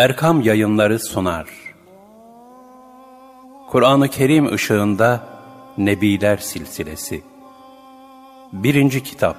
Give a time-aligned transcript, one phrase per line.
[0.00, 1.48] Erkam Yayınları sunar.
[3.68, 5.28] Kur'an-ı Kerim ışığında
[5.78, 7.22] Nebiler Silsilesi.
[8.52, 9.36] Birinci Kitap.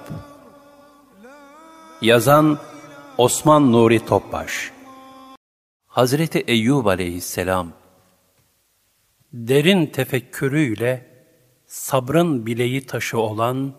[2.02, 2.60] Yazan
[3.18, 4.72] Osman Nuri Topbaş.
[5.88, 7.72] Hazreti Eyyub Aleyhisselam
[9.34, 11.06] Derin tefekkürüyle
[11.66, 13.74] sabrın bileği taşı olan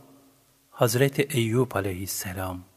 [0.70, 2.71] Hazreti Eyyub Aleyhisselam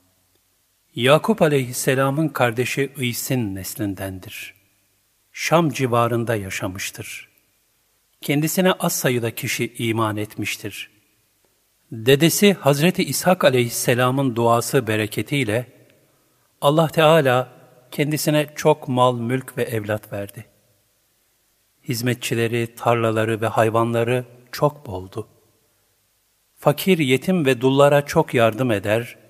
[0.96, 4.54] Yakup aleyhisselamın kardeşi İs'in neslindendir.
[5.32, 7.30] Şam civarında yaşamıştır.
[8.22, 10.90] Kendisine az sayıda kişi iman etmiştir.
[11.92, 15.66] Dedesi Hazreti İshak aleyhisselamın duası bereketiyle
[16.62, 17.52] Allah Teala
[17.92, 20.46] kendisine çok mal, mülk ve evlat verdi.
[21.84, 25.28] Hizmetçileri, tarlaları ve hayvanları çok boldu.
[26.56, 29.25] Fakir, yetim ve dullara çok yardım eder,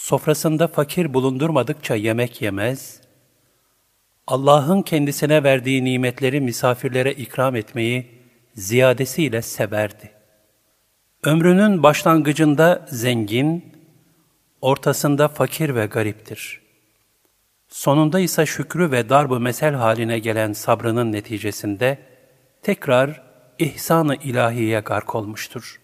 [0.00, 3.00] sofrasında fakir bulundurmadıkça yemek yemez,
[4.26, 8.06] Allah'ın kendisine verdiği nimetleri misafirlere ikram etmeyi
[8.54, 10.10] ziyadesiyle severdi.
[11.24, 13.74] Ömrünün başlangıcında zengin,
[14.60, 16.60] ortasında fakir ve gariptir.
[17.68, 21.98] Sonunda ise şükrü ve darbu mesel haline gelen sabrının neticesinde
[22.62, 23.22] tekrar
[23.58, 25.80] ihsan-ı ilahiye gark olmuştur.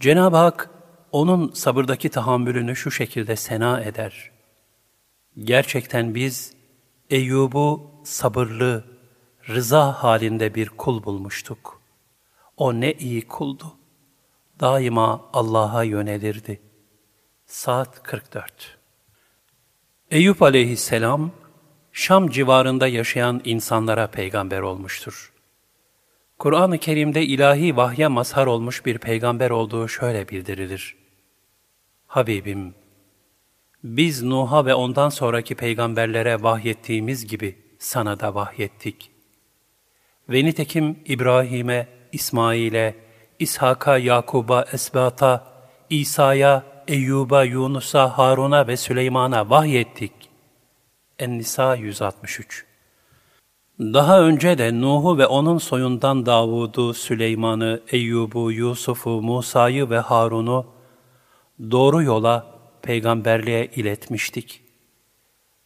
[0.00, 0.69] Cenab-ı Hak
[1.12, 4.30] onun sabırdaki tahammülünü şu şekilde sena eder.
[5.38, 6.54] Gerçekten biz
[7.10, 8.84] Eyyub'u sabırlı,
[9.48, 11.80] rıza halinde bir kul bulmuştuk.
[12.56, 13.76] O ne iyi kuldu.
[14.60, 16.60] Daima Allah'a yönelirdi.
[17.46, 18.78] Saat 44
[20.10, 21.30] Eyüp aleyhisselam,
[21.92, 25.32] Şam civarında yaşayan insanlara peygamber olmuştur.
[26.40, 30.96] Kur'an-ı Kerim'de ilahi vahye mazhar olmuş bir peygamber olduğu şöyle bildirilir.
[32.06, 32.74] Habibim,
[33.84, 39.10] biz Nuh'a ve ondan sonraki peygamberlere vahyettiğimiz gibi sana da vahyettik.
[40.28, 42.94] Ve nitekim İbrahim'e, İsmail'e,
[43.38, 45.46] İshak'a, Yakub'a, Esbat'a,
[45.90, 50.12] İsa'ya, Eyyub'a, Yunus'a, Harun'a ve Süleyman'a vahyettik.
[51.18, 52.69] En-Nisa 163
[53.80, 60.66] Daha önce de Nuh'u ve onun soyundan Davud'u, Süleyman'ı, Eyyub'u, Yusuf'u, Musa'yı ve Harun'u
[61.70, 64.62] doğru yola, peygamberliğe iletmiştik.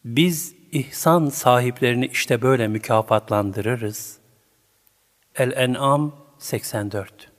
[0.05, 4.17] Biz ihsan sahiplerini işte böyle mükafatlandırırız.
[5.35, 7.31] El-En'am 84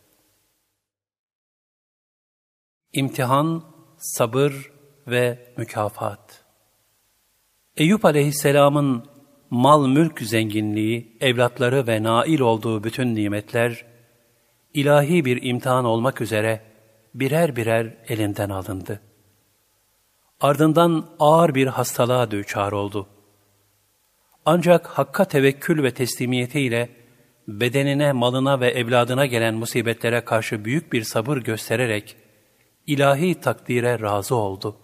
[2.93, 3.63] İmtihan,
[3.99, 4.73] sabır
[5.07, 6.45] ve mükafat
[7.77, 9.16] Eyüp aleyhisselamın
[9.51, 13.85] mal mülk zenginliği, evlatları ve nail olduğu bütün nimetler,
[14.75, 16.63] ilahi bir imtihan olmak üzere
[17.15, 19.01] birer birer elinden alındı.
[20.41, 23.09] Ardından ağır bir hastalığa düçar oldu.
[24.45, 26.89] Ancak Hakk'a tevekkül ve teslimiyetiyle
[27.49, 32.17] bedenine, malına ve evladına gelen musibetlere karşı büyük bir sabır göstererek
[32.87, 34.77] ilahi takdire razı oldu.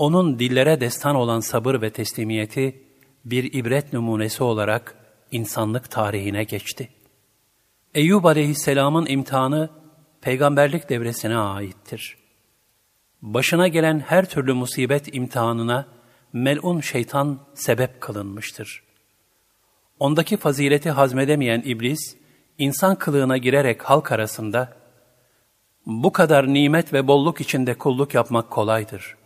[0.00, 2.82] Onun dillere destan olan sabır ve teslimiyeti
[3.24, 4.94] bir ibret numunesi olarak
[5.30, 6.88] insanlık tarihine geçti.
[7.94, 9.70] Eyyub aleyhisselamın imtihanı
[10.20, 12.16] peygamberlik devresine aittir.
[13.22, 15.86] Başına gelen her türlü musibet imtihanına
[16.32, 18.82] melun şeytan sebep kılınmıştır.
[19.98, 22.16] Ondaki fazileti hazmedemeyen iblis,
[22.58, 24.76] insan kılığına girerek halk arasında,
[25.86, 29.19] bu kadar nimet ve bolluk içinde kulluk yapmak kolaydır.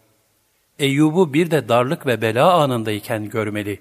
[0.79, 3.81] Eyyub'u bir de darlık ve bela anındayken görmeli,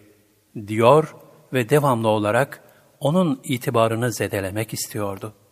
[0.67, 1.15] diyor
[1.53, 2.63] ve devamlı olarak
[2.99, 5.43] onun itibarını zedelemek istiyordu.''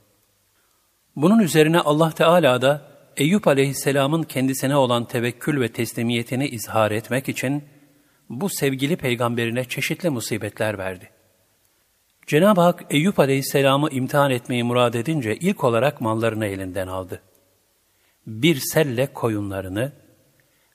[1.16, 7.64] Bunun üzerine Allah Teala da Eyüp aleyhisselamın kendisine olan tevekkül ve teslimiyetini izhar etmek için
[8.30, 11.10] bu sevgili peygamberine çeşitli musibetler verdi.
[12.28, 17.22] Cenab-ı Hak Eyüp aleyhisselamı imtihan etmeyi murad edince ilk olarak mallarını elinden aldı.
[18.28, 19.92] Bir selle koyunlarını,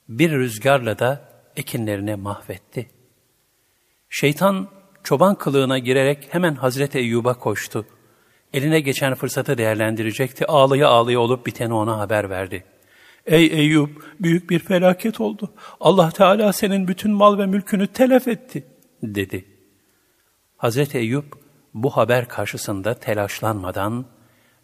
[0.09, 2.89] bir rüzgarla da ekinlerini mahvetti.
[4.09, 4.67] Şeytan
[5.03, 7.85] çoban kılığına girerek hemen Hazreti Eyyub'a koştu
[8.53, 10.45] Eline geçen fırsatı değerlendirecekti.
[10.45, 12.63] Ağlaya ağlaya olup biteni ona haber verdi.
[13.25, 15.53] Ey Eyüp, büyük bir felaket oldu.
[15.79, 18.63] Allah Teala senin bütün mal ve mülkünü telef etti,
[19.03, 19.45] dedi.
[20.57, 21.25] Hazreti Eyüp,
[21.73, 24.05] bu haber karşısında telaşlanmadan,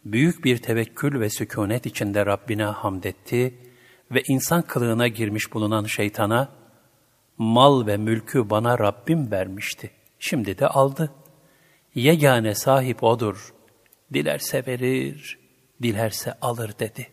[0.05, 3.53] büyük bir tevekkül ve sükunet içinde Rabbine hamd etti
[4.11, 6.49] ve insan kılığına girmiş bulunan şeytana,
[7.37, 11.11] mal ve mülkü bana Rabbim vermişti, şimdi de aldı.
[11.95, 13.53] Yegane sahip O'dur,
[14.13, 15.39] dilerse verir,
[15.81, 17.07] dilerse alır dedi.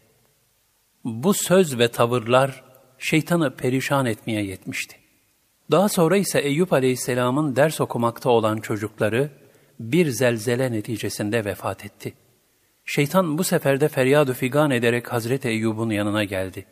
[1.05, 2.65] Bu söz ve tavırlar
[2.99, 4.97] şeytanı perişan etmeye yetmişti.
[5.71, 9.31] Daha sonra ise Eyüp Aleyhisselam'ın ders okumakta olan çocukları
[9.81, 12.15] bir zelzele neticesinde vefat etti.
[12.85, 16.67] Şeytan bu sefer de feryadu figan ederek Hazreti Eyyub'un yanına geldi.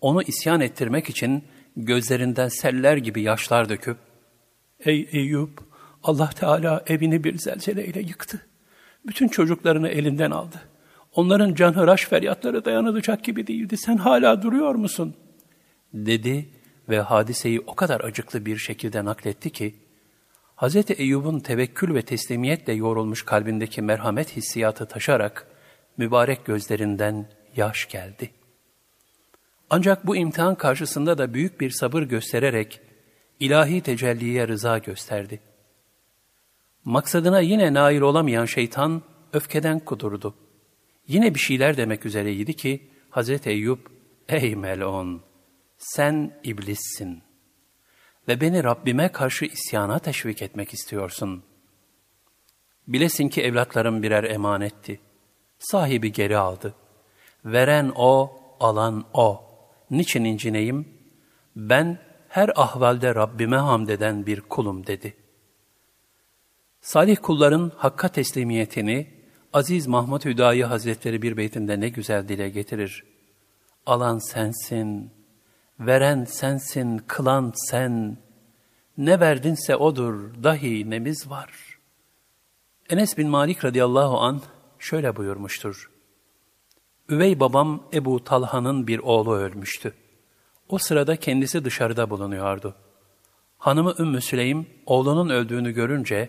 [0.00, 1.44] Onu isyan ettirmek için
[1.76, 3.96] gözlerinden seller gibi yaşlar döküp,
[4.84, 5.60] Ey Eyüp!
[6.02, 8.46] Allah Teala evini bir zelzeleyle yıktı.
[9.06, 10.56] Bütün çocuklarını elinden aldı.
[11.14, 13.76] Onların canhıraş feryatları dayanılacak gibi değildi.
[13.76, 15.14] Sen hala duruyor musun?
[15.94, 16.48] Dedi
[16.88, 19.74] ve hadiseyi o kadar acıklı bir şekilde nakletti ki,
[20.56, 20.90] Hz.
[20.90, 25.46] Eyyub'un tevekkül ve teslimiyetle yoğrulmuş kalbindeki merhamet hissiyatı taşarak,
[25.96, 28.30] mübarek gözlerinden yaş geldi.
[29.70, 32.80] Ancak bu imtihan karşısında da büyük bir sabır göstererek,
[33.40, 35.40] ilahi tecelliye rıza gösterdi.
[36.84, 40.34] Maksadına yine nail olamayan şeytan, öfkeden kudurdu.
[41.08, 43.78] Yine bir şeyler demek üzereydi ki, Hazreti Eyüp,
[44.28, 45.20] ''Ey melon,
[45.78, 47.22] sen iblissin
[48.28, 51.42] ve beni Rabbime karşı isyana teşvik etmek istiyorsun.
[52.88, 55.00] Bilesin ki evlatlarım birer emanetti.
[55.58, 56.74] Sahibi geri aldı.
[57.44, 59.47] Veren o, alan o.
[59.90, 60.88] Niçin incineyim?
[61.56, 61.98] Ben
[62.28, 65.14] her ahvalde Rabbime hamd eden bir kulum dedi.
[66.80, 69.06] Salih kulların hakka teslimiyetini
[69.52, 73.04] Aziz Mahmud Hüdayi Hazretleri bir beytinde ne güzel dile getirir.
[73.86, 75.10] Alan sensin,
[75.80, 78.18] veren sensin, kılan sen,
[78.98, 81.78] ne verdinse odur, dahi nemiz var.
[82.90, 84.42] Enes bin Malik radıyallahu an
[84.78, 85.90] şöyle buyurmuştur.
[87.10, 89.94] Üvey babam Ebu Talha'nın bir oğlu ölmüştü.
[90.68, 92.74] O sırada kendisi dışarıda bulunuyordu.
[93.58, 96.28] Hanımı Ümmü Süleym oğlunun öldüğünü görünce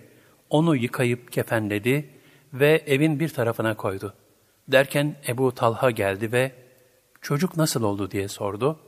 [0.49, 2.09] onu yıkayıp kefenledi
[2.53, 4.13] ve evin bir tarafına koydu.
[4.67, 6.51] Derken Ebu Talha geldi ve
[7.21, 8.79] çocuk nasıl oldu diye sordu.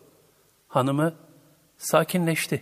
[0.67, 1.13] Hanımı
[1.77, 2.61] sakinleşti.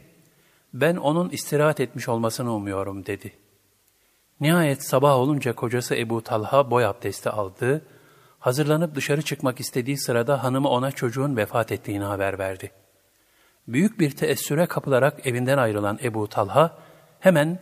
[0.73, 3.33] Ben onun istirahat etmiş olmasını umuyorum dedi.
[4.41, 7.85] Nihayet sabah olunca kocası Ebu Talha boy abdesti aldı.
[8.39, 12.71] Hazırlanıp dışarı çıkmak istediği sırada hanımı ona çocuğun vefat ettiğini haber verdi.
[13.67, 16.77] Büyük bir teessüre kapılarak evinden ayrılan Ebu Talha
[17.19, 17.59] hemen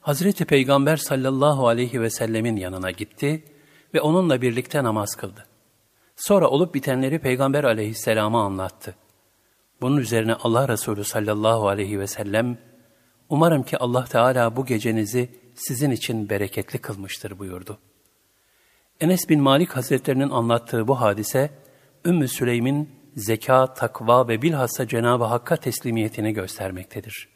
[0.00, 3.44] Hazreti Peygamber sallallahu aleyhi ve sellemin yanına gitti
[3.94, 5.46] ve onunla birlikte namaz kıldı.
[6.16, 8.94] Sonra olup bitenleri Peygamber aleyhisselama anlattı.
[9.80, 12.58] Bunun üzerine Allah Resulü sallallahu aleyhi ve sellem,
[13.28, 17.78] umarım ki Allah Teala bu gecenizi sizin için bereketli kılmıştır buyurdu.
[19.00, 21.50] Enes bin Malik Hazretlerinin anlattığı bu hadise,
[22.04, 27.28] Ümmü Süleym'in zeka, takva ve bilhassa Cenab-ı Hakk'a teslimiyetini göstermektedir.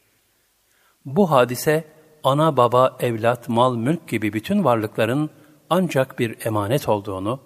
[1.05, 1.83] Bu hadise,
[2.23, 5.29] ana baba, evlat, mal, mülk gibi bütün varlıkların
[5.69, 7.39] ancak bir emanet olduğunu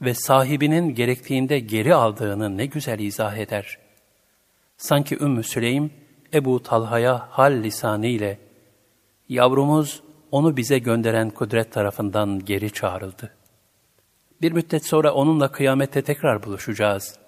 [0.00, 3.78] ve sahibinin gerektiğinde geri aldığını ne güzel izah eder.
[4.76, 5.90] Sanki Ümmü Süleym,
[6.34, 8.38] Ebu Talha'ya hal lisanı ile,
[9.28, 10.02] yavrumuz
[10.32, 13.34] onu bize gönderen kudret tarafından geri çağrıldı.
[14.42, 17.18] Bir müddet sonra onunla kıyamette tekrar buluşacağız.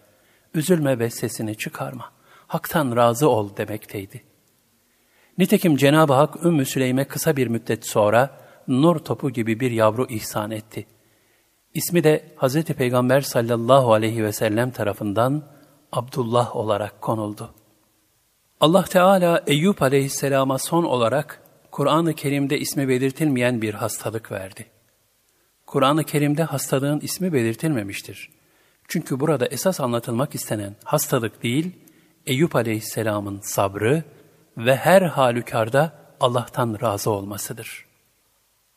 [0.55, 2.12] Üzülme ve sesini çıkarma.
[2.47, 4.23] Hak'tan razı ol demekteydi.
[5.38, 8.31] Nitekim Cenab-ı Hak Ümmü Süleym'e kısa bir müddet sonra
[8.69, 10.87] nur topu gibi bir yavru ihsan etti.
[11.75, 12.62] İsmi de Hz.
[12.62, 15.43] Peygamber sallallahu aleyhi ve sellem tarafından
[15.93, 17.55] Abdullah olarak konuldu.
[18.61, 21.43] Allah Teala Eyüp aleyhisselama son olarak
[21.80, 24.66] Kur'an-ı Kerim'de ismi belirtilmeyen bir hastalık verdi.
[25.66, 28.30] Kur'an-ı Kerim'de hastalığın ismi belirtilmemiştir.
[28.88, 31.72] Çünkü burada esas anlatılmak istenen hastalık değil,
[32.26, 34.04] Eyüp aleyhisselamın sabrı
[34.56, 37.87] ve her halükarda Allah'tan razı olmasıdır.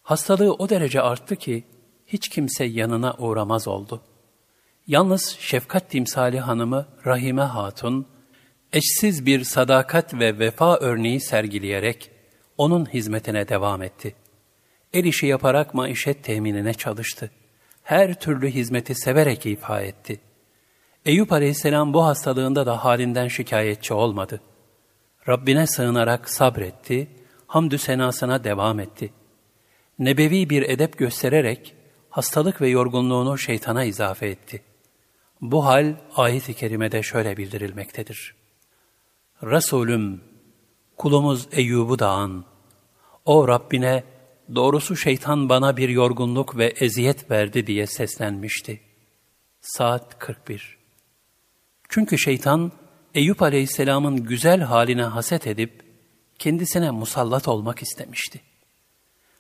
[0.02, 1.64] Hastalığı o derece arttı ki
[2.06, 4.02] hiç kimse yanına uğramaz oldu.
[4.88, 8.08] Yalnız şefkat timsali hanımı Rahime Hatun,
[8.74, 12.13] eşsiz bir sadakat ve vefa örneği sergileyerek
[12.58, 14.16] onun hizmetine devam etti.
[14.94, 17.32] El işi yaparak maişet teminine çalıştı.
[17.84, 20.20] Her türlü hizmeti severek ifa etti.
[21.06, 24.42] Eyüp aleyhisselam bu hastalığında da halinden şikayetçi olmadı.
[25.28, 27.08] Rabbine sığınarak sabretti,
[27.48, 29.14] hamdü senasına devam etti.
[30.00, 31.76] Nebevi bir edep göstererek
[32.10, 34.62] hastalık ve yorgunluğunu şeytana izafe etti.
[35.42, 38.36] Bu hal ayet-i kerimede şöyle bildirilmektedir.
[39.44, 40.22] Resulüm,
[40.98, 42.46] kulumuz Eyyub'u da an.
[43.26, 44.04] O Rabbine,
[44.56, 48.82] doğrusu şeytan bana bir yorgunluk ve eziyet verdi diye seslenmişti.
[49.62, 50.78] Saat 41
[51.90, 52.72] Çünkü şeytan,
[53.16, 55.84] Eyüp aleyhisselamın güzel haline haset edip,
[56.40, 58.42] kendisine musallat olmak istemişti.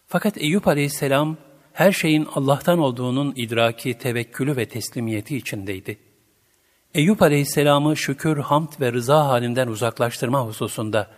[0.07, 1.37] Fakat Eyüp aleyhisselam,
[1.73, 5.99] her şeyin Allah'tan olduğunun idraki, tevekkülü ve teslimiyeti içindeydi.
[6.93, 11.11] Eyüp aleyhisselamı şükür, hamd ve rıza halinden uzaklaştırma hususunda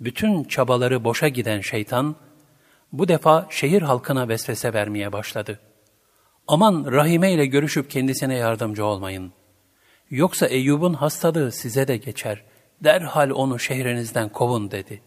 [0.00, 2.16] bütün çabaları boşa giden şeytan,
[2.92, 5.60] bu defa şehir halkına vesvese vermeye başladı.
[6.48, 9.32] Aman Rahime ile görüşüp kendisine yardımcı olmayın.
[10.10, 12.44] Yoksa Eyyub'un hastalığı size de geçer.
[12.84, 15.02] Derhal onu şehrinizden kovun dedi.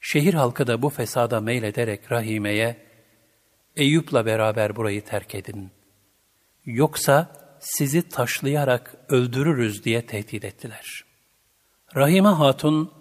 [0.00, 2.76] Şehir halkı da bu fesada meylederek Rahime'ye,
[3.76, 5.70] Eyüp'la beraber burayı terk edin.
[6.64, 11.04] Yoksa sizi taşlayarak öldürürüz diye tehdit ettiler.
[11.96, 12.92] Rahime Hatun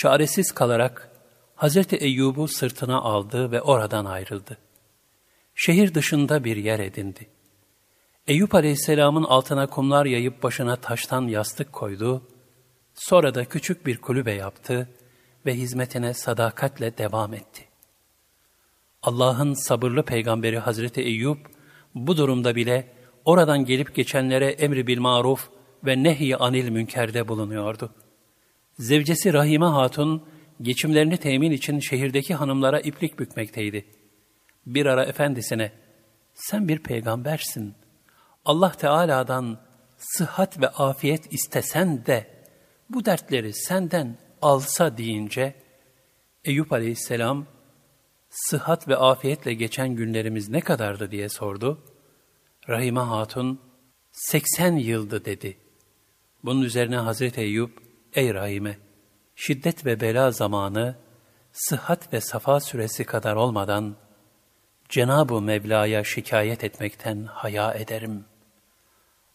[0.00, 1.10] çaresiz kalarak
[1.54, 4.58] Hazreti Eyyub'u sırtına aldı ve oradan ayrıldı.
[5.54, 7.28] Şehir dışında bir yer edindi.
[8.26, 12.22] Eyüp Aleyhisselam'ın altına kumlar yayıp başına taştan yastık koydu,
[12.94, 14.88] sonra da küçük bir kulübe yaptı
[15.46, 17.64] ve hizmetine sadakatle devam etti.
[19.02, 21.38] Allah'ın sabırlı peygamberi Hazreti Eyüp,
[21.94, 22.92] bu durumda bile
[23.24, 25.48] oradan gelip geçenlere emri bil maruf
[25.84, 27.90] ve nehy anil münkerde bulunuyordu.
[28.80, 30.22] Zevcesi Rahime Hatun,
[30.62, 33.86] geçimlerini temin için şehirdeki hanımlara iplik bükmekteydi.
[34.66, 35.72] Bir ara efendisine,
[36.34, 37.74] sen bir peygambersin.
[38.44, 39.60] Allah Teala'dan
[39.98, 42.44] sıhhat ve afiyet istesen de
[42.90, 45.54] bu dertleri senden alsa deyince,
[46.44, 47.46] Eyüp Aleyhisselam,
[48.30, 51.84] sıhhat ve afiyetle geçen günlerimiz ne kadardı diye sordu.
[52.68, 53.60] Rahime Hatun,
[54.12, 55.56] 80 yıldı dedi.
[56.44, 58.78] Bunun üzerine Hazreti Eyüp, ey Rahime,
[59.36, 60.96] şiddet ve bela zamanı,
[61.52, 63.96] sıhhat ve safa süresi kadar olmadan,
[64.88, 68.24] Cenab-ı Mevla'ya şikayet etmekten haya ederim.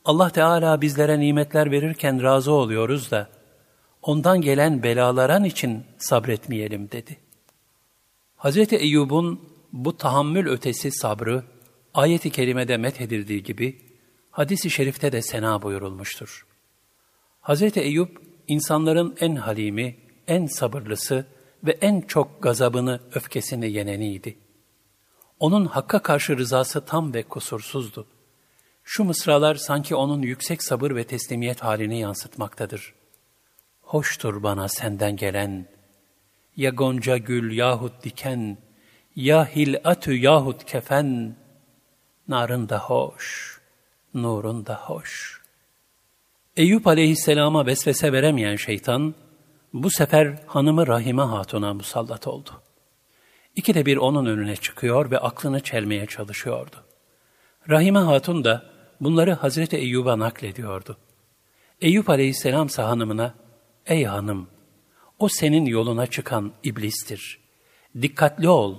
[0.05, 3.29] Allah Teala bizlere nimetler verirken razı oluyoruz da,
[4.01, 7.17] ondan gelen belaların için sabretmeyelim dedi.
[8.37, 8.73] Hz.
[8.73, 11.43] Eyyub'un bu tahammül ötesi sabrı,
[11.93, 13.81] ayeti kerimede methedildiği gibi,
[14.31, 16.45] hadisi şerifte de sena buyurulmuştur.
[17.41, 17.77] Hz.
[17.77, 19.95] Eyüp, insanların en halimi,
[20.27, 21.25] en sabırlısı
[21.63, 24.37] ve en çok gazabını, öfkesini yeneniydi.
[25.39, 28.07] Onun hakka karşı rızası tam ve kusursuzdu.
[28.83, 32.93] Şu mısralar sanki onun yüksek sabır ve teslimiyet halini yansıtmaktadır.
[33.81, 35.67] Hoştur bana senden gelen,
[36.55, 38.57] ya gonca gül yahut diken,
[39.15, 41.35] ya hilatü yahut kefen,
[42.27, 43.55] narın da hoş,
[44.13, 45.34] nurun da hoş.
[46.57, 49.15] Eyüp aleyhisselama vesvese veremeyen şeytan,
[49.73, 52.49] bu sefer hanımı Rahime Hatun'a musallat oldu.
[53.55, 56.75] İkide bir onun önüne çıkıyor ve aklını çelmeye çalışıyordu.
[57.69, 58.65] Rahime Hatun da
[59.01, 60.97] bunları Hazreti Eyyub'a naklediyordu.
[61.81, 63.33] Eyüp aleyhisselam hanımına,
[63.85, 64.47] Ey hanım,
[65.19, 67.39] o senin yoluna çıkan iblistir.
[68.01, 68.75] Dikkatli ol,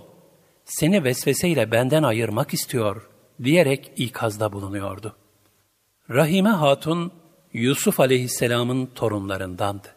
[0.65, 3.11] seni vesveseyle benden ayırmak istiyor
[3.45, 5.17] diyerek ikazda bulunuyordu.
[6.11, 7.13] Rahime Hatun,
[7.57, 9.89] Yusuf aleyhisselamın torunlarındandı.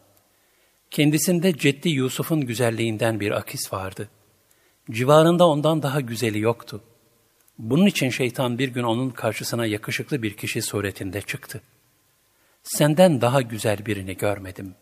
[0.90, 4.08] Kendisinde Ceddi Yusuf'un güzelliğinden bir akis vardı.
[4.90, 6.82] Civarında ondan daha güzeli yoktu.
[7.58, 11.60] Bunun için şeytan bir gün onun karşısına yakışıklı bir kişi suretinde çıktı.
[12.62, 14.74] Senden daha güzel birini görmedim.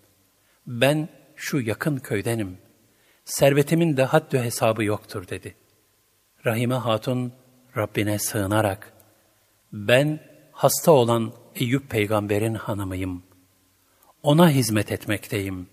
[0.66, 2.58] Ben şu yakın köydenim.
[3.25, 5.54] Servetimin de haddü hesabı yoktur dedi.
[6.47, 7.32] Rahime Hatun
[7.76, 8.92] Rabbine sığınarak,
[9.73, 10.20] ben
[10.52, 13.22] hasta olan Eyüp peygamberin hanımıyım.
[14.22, 15.66] Ona hizmet etmekteyim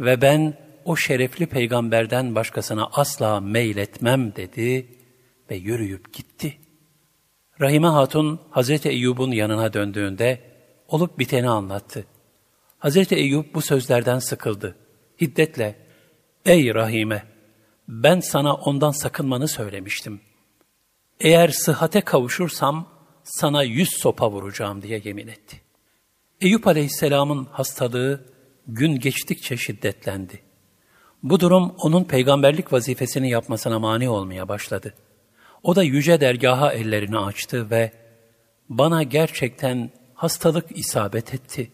[0.00, 4.86] ve ben o şerefli peygamberden başkasına asla meyletmem dedi
[5.50, 6.58] ve yürüyüp gitti.
[7.60, 10.40] Rahime Hatun Hazreti Eyyub'un yanına döndüğünde
[10.88, 12.06] olup biteni anlattı.
[12.78, 14.76] Hazreti Eyyub bu sözlerden sıkıldı.
[15.20, 15.76] Hiddetle,
[16.44, 17.24] ''Ey Rahime,
[17.88, 20.20] ben sana ondan sakınmanı söylemiştim.
[21.20, 22.88] Eğer sıhhate kavuşursam
[23.24, 25.60] sana yüz sopa vuracağım.'' diye yemin etti.
[26.40, 28.24] Eyüp Aleyhisselam'ın hastalığı
[28.66, 30.40] gün geçtikçe şiddetlendi.
[31.22, 34.94] Bu durum onun peygamberlik vazifesini yapmasına mani olmaya başladı.
[35.62, 37.92] O da yüce dergaha ellerini açtı ve
[38.68, 41.70] bana gerçekten hastalık isabet etti.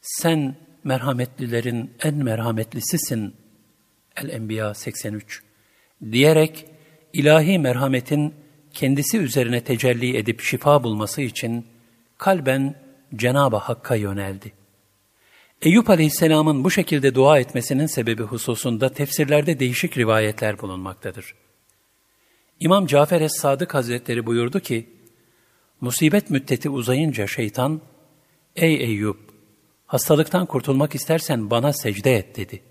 [0.00, 3.34] Sen merhametlilerin en merhametlisisin.
[4.16, 5.42] El-Enbiya 83
[6.12, 6.66] diyerek
[7.12, 8.34] ilahi merhametin
[8.76, 11.66] kendisi üzerine tecelli edip şifa bulması için
[12.18, 12.74] kalben
[13.16, 14.52] Cenab-ı Hakk'a yöneldi.
[15.62, 21.34] Eyüp Aleyhisselam'ın bu şekilde dua etmesinin sebebi hususunda tefsirlerde değişik rivayetler bulunmaktadır.
[22.60, 24.88] İmam Cafer Es-Sadık Hazretleri buyurdu ki,
[25.80, 27.80] Musibet müddeti uzayınca şeytan,
[28.56, 29.16] Ey Eyüp,
[29.86, 32.62] hastalıktan kurtulmak istersen bana secde et dedi.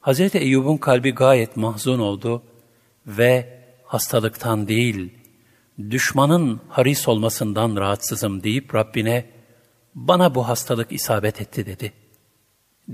[0.00, 2.42] Hazreti Eyyub'un kalbi gayet mahzun oldu
[3.06, 5.17] ve hastalıktan değil,
[5.90, 9.24] düşmanın haris olmasından rahatsızım deyip Rabbine,
[9.94, 11.92] bana bu hastalık isabet etti dedi.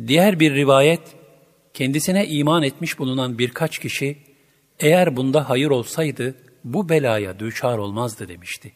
[0.07, 1.01] Diğer bir rivayet,
[1.75, 4.19] kendisine iman etmiş bulunan birkaç kişi,
[4.81, 8.73] eğer bunda hayır olsaydı bu belaya düçar olmazdı demişti.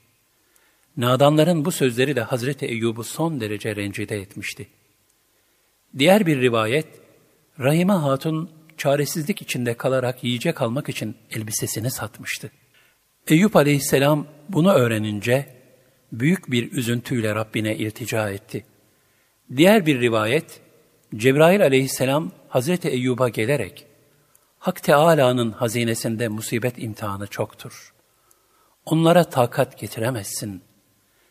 [0.97, 4.69] Nadanların bu sözleri de Hazreti Eyyub'u son derece rencide etmişti.
[5.99, 6.87] Diğer bir rivayet,
[7.61, 12.51] Rahime Hatun çaresizlik içinde kalarak yiyecek almak için elbisesini satmıştı.
[13.29, 15.47] Eyüp aleyhisselam bunu öğrenince
[16.13, 18.65] büyük bir üzüntüyle Rabbine iltica etti.
[19.57, 20.61] Diğer bir rivayet,
[21.17, 23.87] Cebrail aleyhisselam Hazreti Eyyub'a gelerek,
[24.59, 27.95] Hak Teâlâ'nın hazinesinde musibet imtihanı çoktur.
[28.87, 30.63] Onlara takat getiremezsin.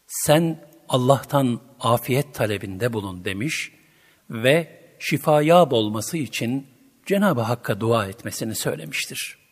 [0.08, 3.72] Sen Allah'tan afiyet talebinde bulun demiş
[4.30, 6.68] ve şifaya olması için
[7.06, 9.47] Cenab-ı Hakk'a dua etmesini söylemiştir.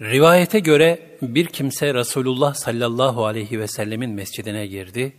[0.00, 5.16] Rivayete göre bir kimse Resulullah sallallahu aleyhi ve sellemin mescidine girdi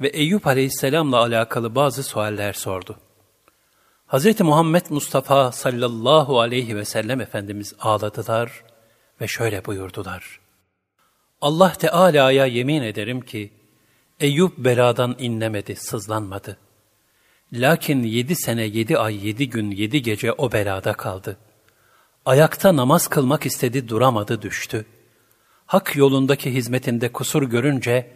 [0.00, 2.98] ve Eyüp aleyhisselamla alakalı bazı sualler sordu.
[4.08, 4.40] Hz.
[4.40, 8.64] Muhammed Mustafa sallallahu aleyhi ve sellem Efendimiz ağladılar
[9.20, 10.40] ve şöyle buyurdular.
[11.40, 13.52] Allah Teala'ya yemin ederim ki,
[14.20, 16.56] Eyüp beladan inlemedi, sızlanmadı.
[17.52, 21.36] Lakin yedi sene, yedi ay, yedi gün, yedi gece o belada kaldı.
[22.26, 24.86] Ayakta namaz kılmak istedi, duramadı, düştü.
[25.66, 28.10] Hak yolundaki hizmetinde kusur görünce,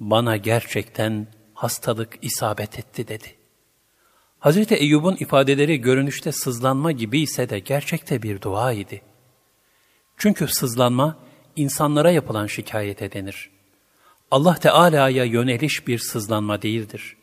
[0.00, 3.42] bana gerçekten hastalık isabet etti dedi.''
[4.42, 4.72] Hz.
[4.72, 9.02] Eyyub'un ifadeleri görünüşte sızlanma gibi ise de gerçekte bir dua idi.
[10.16, 11.16] Çünkü sızlanma
[11.56, 13.50] insanlara yapılan şikayete denir.
[14.30, 17.16] Allah Teala'ya yöneliş bir sızlanma değildir.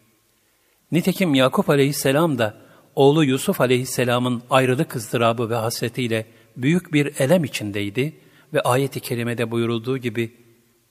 [0.91, 2.57] Nitekim Yakup aleyhisselam da
[2.99, 6.25] oğlu Yusuf aleyhisselamın ayrılık ızdırabı ve hasretiyle
[6.57, 8.13] büyük bir elem içindeydi
[8.53, 10.37] ve ayet-i kerimede buyurulduğu gibi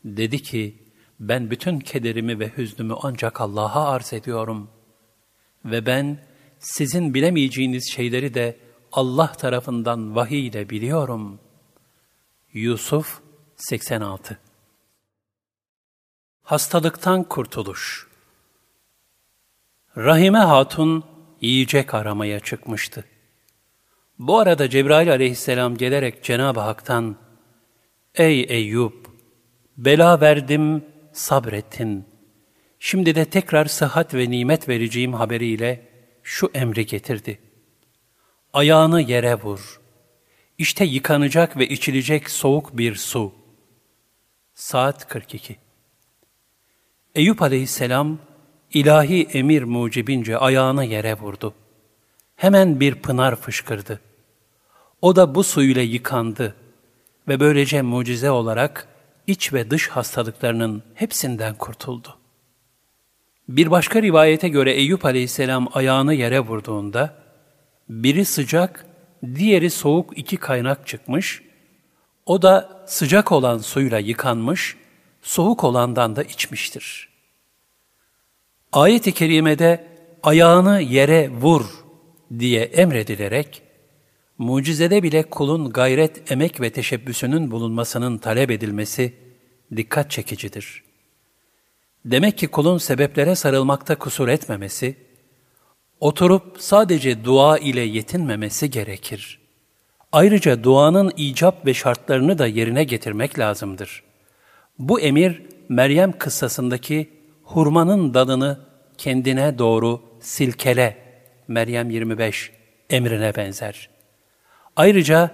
[0.04, 0.76] dedi ki
[1.20, 4.78] ben bütün kederimi ve hüznümü ancak Allah'a arz ediyorum.''
[5.64, 6.18] ve ben
[6.58, 8.58] sizin bilemeyeceğiniz şeyleri de
[8.92, 11.40] Allah tarafından vahiy ile biliyorum.
[12.52, 13.20] Yusuf
[13.56, 14.38] 86
[16.42, 18.08] Hastalıktan kurtuluş
[19.96, 21.04] Rahime Hatun
[21.40, 23.04] yiyecek aramaya çıkmıştı.
[24.18, 27.16] Bu arada Cebrail aleyhisselam gelerek Cenab-ı Hak'tan,
[28.14, 29.08] Ey Eyüp!
[29.76, 32.04] Bela verdim, sabrettin.
[32.78, 35.88] Şimdi de tekrar sıhhat ve nimet vereceğim haberiyle
[36.22, 37.38] şu emri getirdi.
[38.52, 39.80] Ayağını yere vur.
[40.58, 43.34] İşte yıkanacak ve içilecek soğuk bir su.
[44.54, 45.56] Saat 42
[47.14, 48.18] Eyüp aleyhisselam
[48.74, 51.54] ilahi emir mucibince ayağını yere vurdu.
[52.36, 54.00] Hemen bir pınar fışkırdı.
[55.02, 56.54] O da bu suyla yıkandı
[57.28, 58.88] ve böylece mucize olarak
[59.26, 62.18] iç ve dış hastalıklarının hepsinden kurtuldu.
[63.48, 67.14] Bir başka rivayete göre Eyüp aleyhisselam ayağını yere vurduğunda,
[67.88, 68.86] biri sıcak,
[69.34, 71.42] diğeri soğuk iki kaynak çıkmış,
[72.26, 74.76] o da sıcak olan suyla yıkanmış,
[75.22, 77.08] soğuk olandan da içmiştir.
[78.72, 79.86] Ayet-i kerimede
[80.22, 81.64] ayağını yere vur
[82.38, 83.62] diye emredilerek,
[84.38, 89.14] mucizede bile kulun gayret, emek ve teşebbüsünün bulunmasının talep edilmesi
[89.76, 90.88] dikkat çekicidir.''
[92.04, 94.96] Demek ki kulun sebeplere sarılmakta kusur etmemesi,
[96.00, 99.38] oturup sadece dua ile yetinmemesi gerekir.
[100.12, 104.02] Ayrıca duanın icap ve şartlarını da yerine getirmek lazımdır.
[104.78, 107.10] Bu emir, Meryem kıssasındaki
[107.48, 108.60] hurmanın dalını
[108.98, 110.96] kendine doğru silkele,
[111.48, 112.52] Meryem 25
[112.90, 113.90] emrine benzer.
[114.76, 115.30] Ayrıca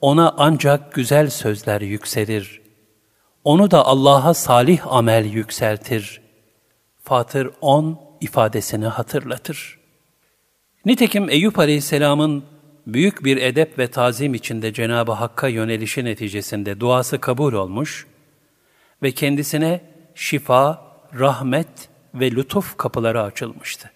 [0.00, 2.62] ona ancak güzel sözler yükselir.''
[3.44, 6.20] Onu da Allah'a salih amel yükseltir.
[7.02, 9.78] Fatır 10 ifadesini hatırlatır.
[10.84, 12.44] Nitekim Eyüp Aleyhisselam'ın
[12.86, 18.06] büyük bir edep ve tazim içinde Cenab-ı Hakk'a yönelişi neticesinde duası kabul olmuş
[19.02, 19.80] ve kendisine
[20.14, 23.90] şifa, rahmet ve lütuf kapıları açılmıştı.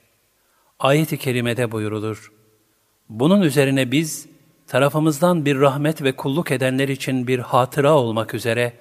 [0.78, 2.32] Ayet-i kerimede buyurulur.
[3.08, 4.26] Bunun üzerine biz
[4.66, 8.72] tarafımızdan bir rahmet ve kulluk edenler için bir hatıra olmak üzere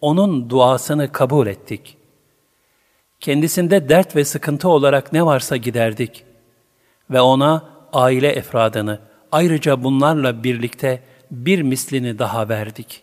[0.00, 1.96] onun duasını kabul ettik.
[3.20, 6.24] Kendisinde dert ve sıkıntı olarak ne varsa giderdik
[7.10, 9.00] ve ona aile efradını,
[9.32, 13.02] ayrıca bunlarla birlikte bir mislini daha verdik.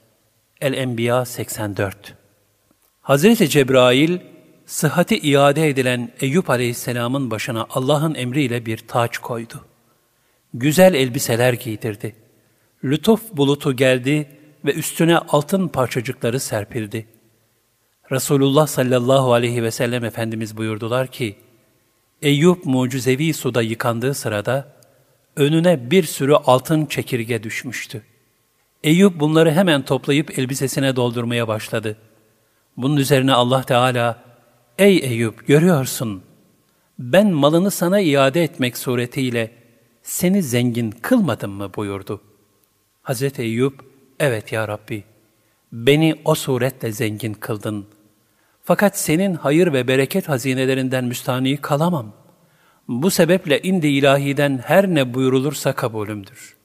[0.61, 2.15] El-Enbiya 84
[3.01, 4.19] Hazreti Cebrail,
[4.65, 9.65] sıhhati iade edilen Eyüp Aleyhisselam'ın başına Allah'ın emriyle bir taç koydu.
[10.53, 12.15] Güzel elbiseler giydirdi.
[12.83, 14.29] Lütuf bulutu geldi
[14.65, 17.07] ve üstüne altın parçacıkları serpildi.
[18.11, 21.35] Resulullah sallallahu aleyhi ve sellem Efendimiz buyurdular ki,
[22.21, 24.67] Eyüp mucizevi suda yıkandığı sırada,
[25.35, 28.01] önüne bir sürü altın çekirge düşmüştü.
[28.83, 31.97] Eyüp bunları hemen toplayıp elbisesine doldurmaya başladı.
[32.77, 34.24] Bunun üzerine Allah Teala,
[34.77, 36.23] Ey Eyüp görüyorsun,
[36.99, 39.51] ben malını sana iade etmek suretiyle
[40.03, 42.21] seni zengin kılmadım mı buyurdu.
[43.01, 43.73] Hazreti Eyüp,
[44.19, 45.03] evet ya Rabbi,
[45.71, 47.87] beni o suretle zengin kıldın.
[48.63, 52.13] Fakat senin hayır ve bereket hazinelerinden müstahni kalamam.
[52.87, 56.55] Bu sebeple indi ilahiden her ne buyurulursa kabulümdür.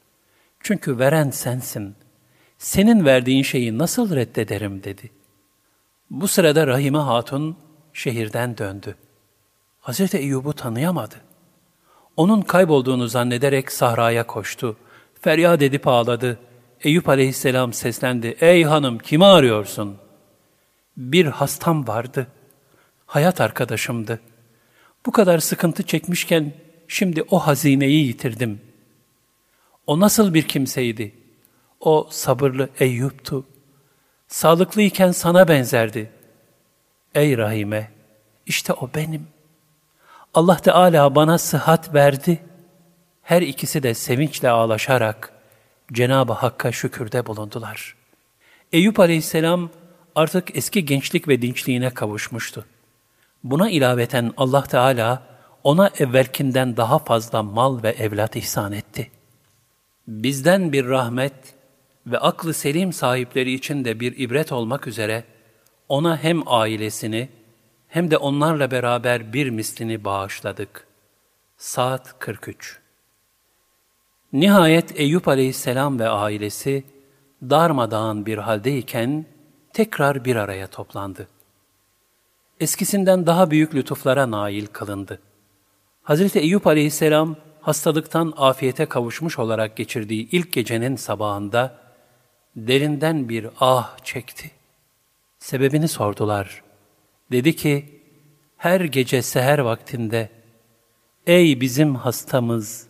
[0.60, 1.94] Çünkü veren sensin.
[2.58, 5.10] Senin verdiğin şeyi nasıl reddederim dedi.
[6.10, 7.56] Bu sırada Rahime Hatun
[8.00, 8.96] şehirden döndü.
[9.80, 11.14] Hazreti Eyyub'u tanıyamadı.
[12.16, 14.76] Onun kaybolduğunu zannederek sahraya koştu.
[15.20, 16.38] Feryat edip ağladı.
[16.80, 18.36] Eyüp aleyhisselam seslendi.
[18.40, 19.96] Ey hanım kimi arıyorsun?
[20.96, 22.26] Bir hastam vardı.
[23.06, 24.20] Hayat arkadaşımdı.
[25.06, 26.52] Bu kadar sıkıntı çekmişken
[26.88, 28.60] şimdi o hazineyi yitirdim.
[29.86, 31.14] O nasıl bir kimseydi?
[31.80, 33.46] O sabırlı Eyüp'tu.
[34.28, 36.19] Sağlıklıyken sana benzerdi.
[37.14, 37.90] Ey Rahime,
[38.46, 39.26] işte o benim.
[40.34, 42.42] Allah Teala bana sıhhat verdi.
[43.22, 45.32] Her ikisi de sevinçle ağlaşarak
[45.92, 47.96] Cenab-ı Hakk'a şükürde bulundular.
[48.72, 49.70] Eyüp Aleyhisselam
[50.14, 52.66] artık eski gençlik ve dinçliğine kavuşmuştu.
[53.44, 55.22] Buna ilaveten Allah Teala
[55.64, 59.10] ona evvelkinden daha fazla mal ve evlat ihsan etti.
[60.08, 61.34] Bizden bir rahmet
[62.06, 65.24] ve aklı selim sahipleri için de bir ibret olmak üzere
[65.90, 67.28] ona hem ailesini
[67.88, 70.86] hem de onlarla beraber bir mislini bağışladık.
[71.56, 72.78] Saat 43
[74.32, 76.84] Nihayet Eyüp aleyhisselam ve ailesi
[77.42, 79.26] darmadağın bir haldeyken
[79.72, 81.28] tekrar bir araya toplandı.
[82.60, 85.20] Eskisinden daha büyük lütuflara nail kılındı.
[86.02, 91.74] Hazreti Eyüp aleyhisselam hastalıktan afiyete kavuşmuş olarak geçirdiği ilk gecenin sabahında
[92.56, 94.59] derinden bir ah çekti.
[95.40, 96.62] Sebebini sordular.
[97.32, 98.02] Dedi ki,
[98.56, 100.30] her gece seher vaktinde,
[101.26, 102.86] ''Ey bizim hastamız,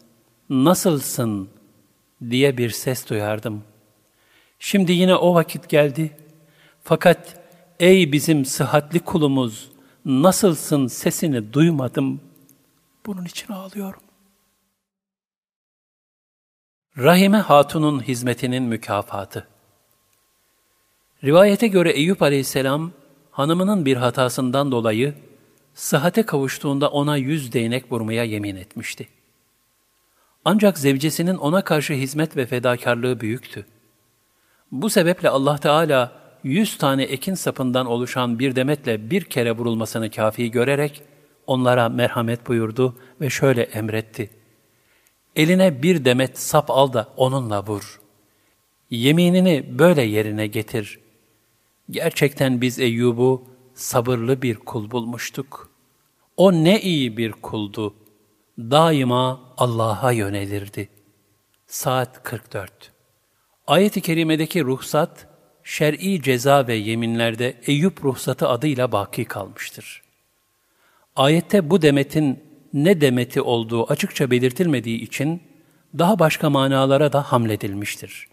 [0.50, 1.50] nasılsın?''
[2.30, 3.64] diye bir ses duyardım.
[4.58, 6.16] Şimdi yine o vakit geldi.
[6.82, 7.40] Fakat
[7.80, 9.70] ''Ey bizim sıhhatli kulumuz,
[10.04, 12.20] nasılsın?'' sesini duymadım.
[13.06, 14.00] Bunun için ağlıyorum.
[16.98, 19.48] Rahime Hatun'un hizmetinin mükafatı
[21.24, 22.92] Rivayete göre Eyüp aleyhisselam,
[23.30, 25.14] hanımının bir hatasından dolayı
[25.74, 29.08] sıhhate kavuştuğunda ona yüz değnek vurmaya yemin etmişti.
[30.44, 33.66] Ancak zevcesinin ona karşı hizmet ve fedakarlığı büyüktü.
[34.72, 36.12] Bu sebeple Allah Teala
[36.44, 41.02] yüz tane ekin sapından oluşan bir demetle bir kere vurulmasını kafi görerek
[41.46, 44.30] onlara merhamet buyurdu ve şöyle emretti.
[45.36, 48.00] Eline bir demet sap al da onunla vur.
[48.90, 50.98] Yeminini böyle yerine getir.
[51.90, 55.70] Gerçekten biz Eyyub'u sabırlı bir kul bulmuştuk.
[56.36, 57.94] O ne iyi bir kuldu.
[58.58, 60.88] Daima Allah'a yönelirdi.
[61.66, 62.92] Saat 44
[63.66, 65.26] Ayet-i Kerime'deki ruhsat,
[65.64, 70.02] şer'i ceza ve yeminlerde Eyüp ruhsatı adıyla baki kalmıştır.
[71.16, 75.42] Ayette bu demetin ne demeti olduğu açıkça belirtilmediği için
[75.98, 78.28] daha başka manalara da hamledilmiştir.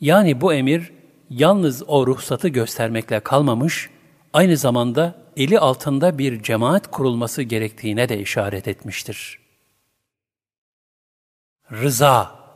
[0.00, 0.92] Yani bu emir
[1.30, 3.90] yalnız o ruhsatı göstermekle kalmamış,
[4.32, 9.38] aynı zamanda eli altında bir cemaat kurulması gerektiğine de işaret etmiştir.
[11.72, 12.46] Rıza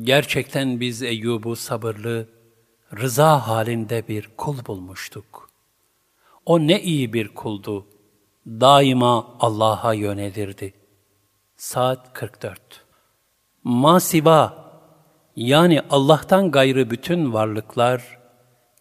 [0.00, 2.28] Gerçekten biz Eyyub'u sabırlı,
[2.96, 5.50] rıza halinde bir kul bulmuştuk.
[6.46, 7.86] O ne iyi bir kuldu.
[8.46, 10.74] Daima Allah'a yönelirdi.
[11.56, 12.84] Saat 44
[13.64, 14.61] Masiva
[15.36, 18.18] yani Allah'tan gayrı bütün varlıklar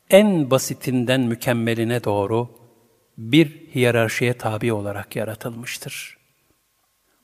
[0.09, 2.49] en basitinden mükemmeline doğru
[3.17, 6.17] bir hiyerarşiye tabi olarak yaratılmıştır.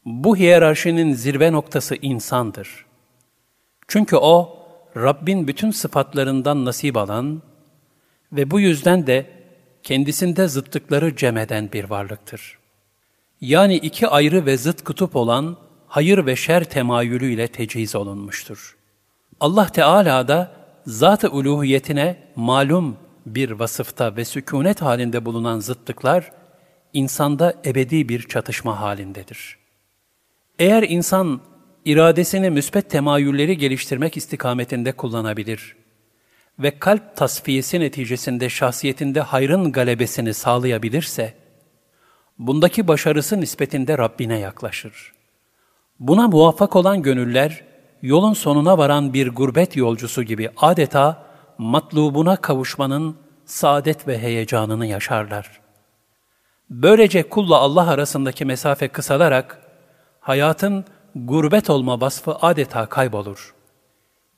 [0.05, 2.85] Bu hiyerarşinin zirve noktası insandır.
[3.87, 4.59] Çünkü o,
[4.95, 7.41] Rabbin bütün sıfatlarından nasip alan
[8.31, 9.25] ve bu yüzden de
[9.83, 12.57] kendisinde zıttıkları cem eden bir varlıktır.
[13.41, 18.76] Yani iki ayrı ve zıt kutup olan hayır ve şer temayülüyle teciz olunmuştur.
[19.39, 20.51] Allah Teala da
[20.85, 26.31] zat-ı uluhiyetine malum bir vasıfta ve sükunet halinde bulunan zıttıklar,
[26.93, 29.57] insanda ebedi bir çatışma halindedir.
[30.59, 31.41] Eğer insan
[31.85, 35.75] iradesini müspet temayülleri geliştirmek istikametinde kullanabilir
[36.59, 41.33] ve kalp tasfiyesi neticesinde şahsiyetinde hayrın galebesini sağlayabilirse,
[42.39, 45.13] bundaki başarısı nispetinde Rabbine yaklaşır.
[45.99, 47.63] Buna muvaffak olan gönüller,
[48.07, 51.23] yolun sonuna varan bir gurbet yolcusu gibi adeta
[51.57, 55.59] matlubuna kavuşmanın saadet ve heyecanını yaşarlar.
[56.69, 59.61] Böylece kulla Allah arasındaki mesafe kısalarak,
[60.19, 63.53] hayatın gurbet olma vasfı adeta kaybolur.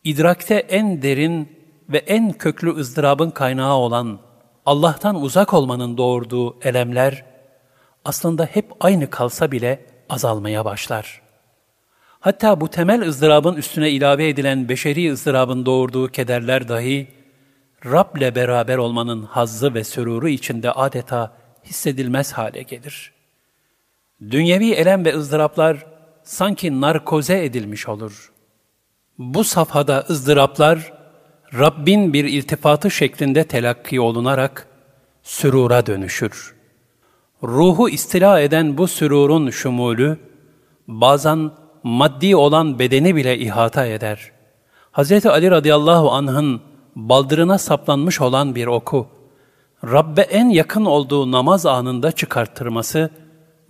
[0.03, 1.57] İdrakte en derin
[1.89, 4.19] ve en köklü ızdırabın kaynağı olan
[4.65, 7.25] Allah'tan uzak olmanın doğurduğu elemler,
[8.05, 11.28] aslında hep aynı kalsa bile azalmaya başlar.
[12.19, 17.07] Hatta bu temel ızdırabın üstüne ilave edilen beşeri ızdırabın doğurduğu kederler dahi,
[17.85, 23.11] Rab'le beraber olmanın hazzı ve süruru içinde adeta hissedilmez hale gelir.
[24.31, 25.85] Dünyevi elem ve ızdıraplar
[26.23, 28.31] sanki narkoze edilmiş olur.
[29.17, 30.93] Bu safhada ızdıraplar,
[31.53, 34.67] Rabbin bir irtifatı şeklinde telakki olunarak
[35.23, 36.55] sürura dönüşür.
[37.43, 40.19] Ruhu istila eden bu sürurun şumulü,
[40.87, 41.51] bazen
[41.83, 44.31] maddi olan bedeni bile ihata eder.
[44.93, 45.25] Hz.
[45.25, 46.61] Ali radıyallahu anh'ın
[46.95, 49.07] baldırına saplanmış olan bir oku,
[49.83, 53.09] Rabbe en yakın olduğu namaz anında çıkarttırması,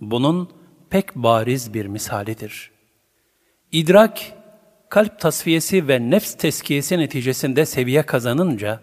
[0.00, 0.50] bunun
[0.90, 2.70] pek bariz bir misalidir.
[3.72, 4.20] İdrak,
[4.88, 8.80] kalp tasfiyesi ve nefs teskiyesi neticesinde seviye kazanınca,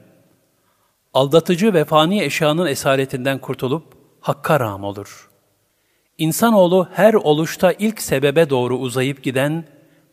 [1.14, 5.27] aldatıcı ve fani eşyanın esaretinden kurtulup hakka ram olur.
[6.18, 9.64] İnsanoğlu her oluşta ilk sebebe doğru uzayıp giden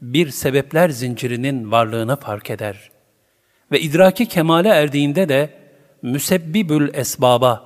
[0.01, 2.91] bir sebepler zincirinin varlığını fark eder.
[3.73, 5.51] Ve idraki kemale erdiğinde de
[6.03, 7.65] müsebbibül esbaba,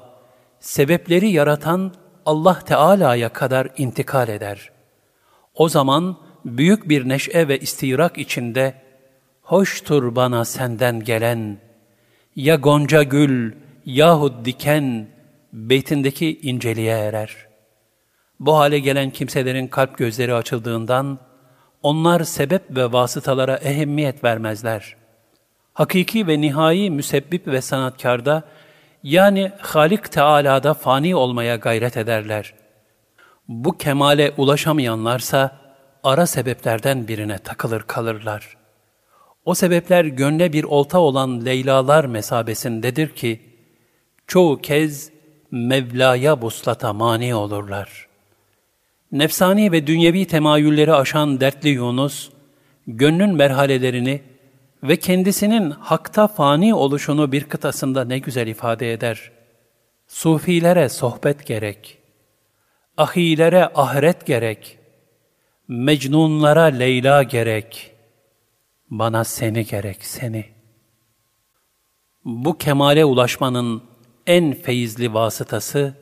[0.60, 1.94] sebepleri yaratan
[2.26, 4.70] Allah Teala'ya kadar intikal eder.
[5.54, 8.74] O zaman büyük bir neşe ve istirak içinde,
[9.42, 11.58] hoştur bana senden gelen,
[12.36, 13.52] ya gonca gül
[13.84, 15.08] yahut diken,
[15.52, 17.47] beytindeki inceliğe erer.
[18.40, 21.18] Bu hale gelen kimselerin kalp gözleri açıldığından,
[21.82, 24.96] onlar sebep ve vasıtalara ehemmiyet vermezler.
[25.72, 28.42] Hakiki ve nihai müsebbip ve sanatkarda,
[29.02, 32.54] yani Halik Teala'da fani olmaya gayret ederler.
[33.48, 35.58] Bu kemale ulaşamayanlarsa,
[36.04, 38.56] ara sebeplerden birine takılır kalırlar.
[39.44, 43.40] O sebepler gönle bir olta olan Leylalar mesabesindedir ki,
[44.26, 45.10] çoğu kez
[45.50, 48.07] Mevla'ya buslata mani olurlar.
[49.12, 52.30] Nefsani ve dünyevi temayülleri aşan dertli Yunus,
[52.86, 54.22] gönlün merhalelerini
[54.82, 59.30] ve kendisinin hakta fani oluşunu bir kıtasında ne güzel ifade eder.
[60.06, 61.98] Sufilere sohbet gerek,
[62.96, 64.78] ahilere ahiret gerek,
[65.68, 67.92] mecnunlara Leyla gerek,
[68.90, 70.44] bana seni gerek, seni.
[72.24, 73.82] Bu kemale ulaşmanın
[74.26, 75.94] en feyizli vasıtası,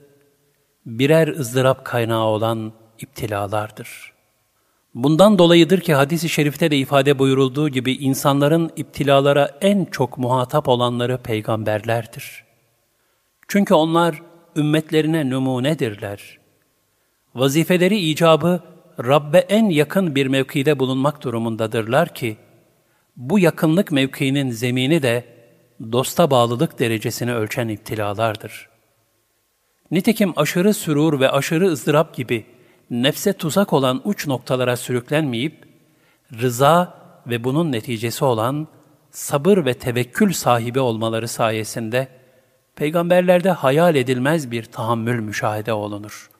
[0.86, 4.12] birer ızdırap kaynağı olan iptilalardır.
[4.94, 11.18] Bundan dolayıdır ki hadis-i şerifte de ifade buyurulduğu gibi insanların iptilalara en çok muhatap olanları
[11.18, 12.44] peygamberlerdir.
[13.48, 14.22] Çünkü onlar
[14.56, 16.38] ümmetlerine numunedirler.
[17.34, 18.60] Vazifeleri icabı
[19.04, 22.36] Rabbe en yakın bir mevkide bulunmak durumundadırlar ki,
[23.16, 25.24] bu yakınlık mevkiinin zemini de
[25.92, 28.68] dosta bağlılık derecesini ölçen iptilalardır.
[29.90, 32.44] Nitekim aşırı sürur ve aşırı ızdırap gibi
[32.90, 35.68] nefse tuzak olan uç noktalara sürüklenmeyip,
[36.40, 36.94] rıza
[37.26, 38.68] ve bunun neticesi olan
[39.10, 42.08] sabır ve tevekkül sahibi olmaları sayesinde,
[42.76, 46.30] peygamberlerde hayal edilmez bir tahammül müşahede olunur.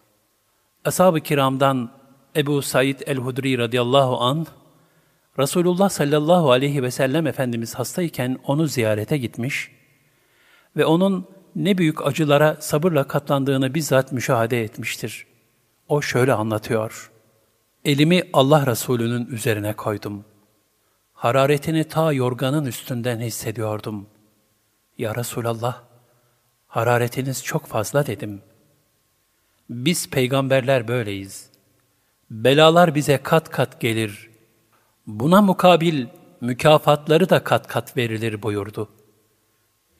[0.85, 1.91] Ashab-ı kiramdan
[2.37, 4.47] Ebu Said el-Hudri radıyallahu an
[5.39, 9.71] Resulullah sallallahu aleyhi ve sellem Efendimiz hastayken onu ziyarete gitmiş
[10.77, 15.27] ve onun ne büyük acılara sabırla katlandığını bizzat müşahede etmiştir.
[15.89, 17.11] O şöyle anlatıyor.
[17.85, 20.25] Elimi Allah Resulü'nün üzerine koydum.
[21.13, 24.07] Hararetini ta yorganın üstünden hissediyordum.
[24.99, 25.83] Ya Resulallah,
[26.67, 28.43] hararetiniz çok fazla dedim.
[29.71, 31.51] Biz peygamberler böyleyiz.
[32.31, 34.31] Belalar bize kat kat gelir.
[35.07, 36.07] Buna mukabil
[36.41, 38.89] mükafatları da kat kat verilir buyurdu.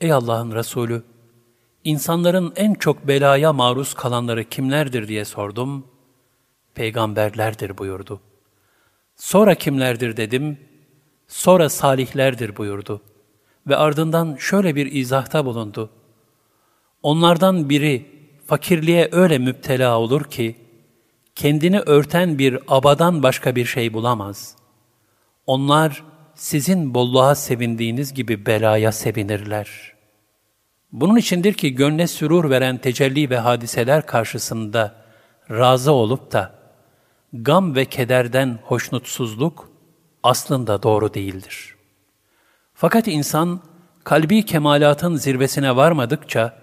[0.01, 1.03] Ey Allah'ın Resulü,
[1.83, 5.87] insanların en çok belaya maruz kalanları kimlerdir diye sordum.
[6.75, 8.21] Peygamberlerdir buyurdu.
[9.15, 10.57] Sonra kimlerdir dedim.
[11.27, 13.01] Sonra salihlerdir buyurdu.
[13.67, 15.89] Ve ardından şöyle bir izahta bulundu.
[17.03, 18.05] Onlardan biri
[18.45, 20.55] fakirliğe öyle müptela olur ki,
[21.35, 24.55] kendini örten bir abadan başka bir şey bulamaz.
[25.45, 26.03] Onlar
[26.35, 29.96] sizin bolluğa sevindiğiniz gibi belaya sevinirler.''
[30.91, 34.95] Bunun içindir ki gönle sürur veren tecelli ve hadiseler karşısında
[35.49, 36.51] razı olup da
[37.33, 39.69] gam ve kederden hoşnutsuzluk
[40.23, 41.75] aslında doğru değildir.
[42.73, 43.61] Fakat insan
[44.03, 46.57] kalbi kemalatın zirvesine varmadıkça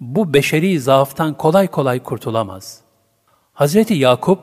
[0.00, 2.80] bu beşeri zaaftan kolay kolay kurtulamaz.
[3.52, 4.40] Hazreti Yakup,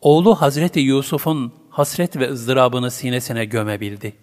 [0.00, 4.16] oğlu Hazreti Yusuf'un hasret ve ızdırabını sinesine gömebildi.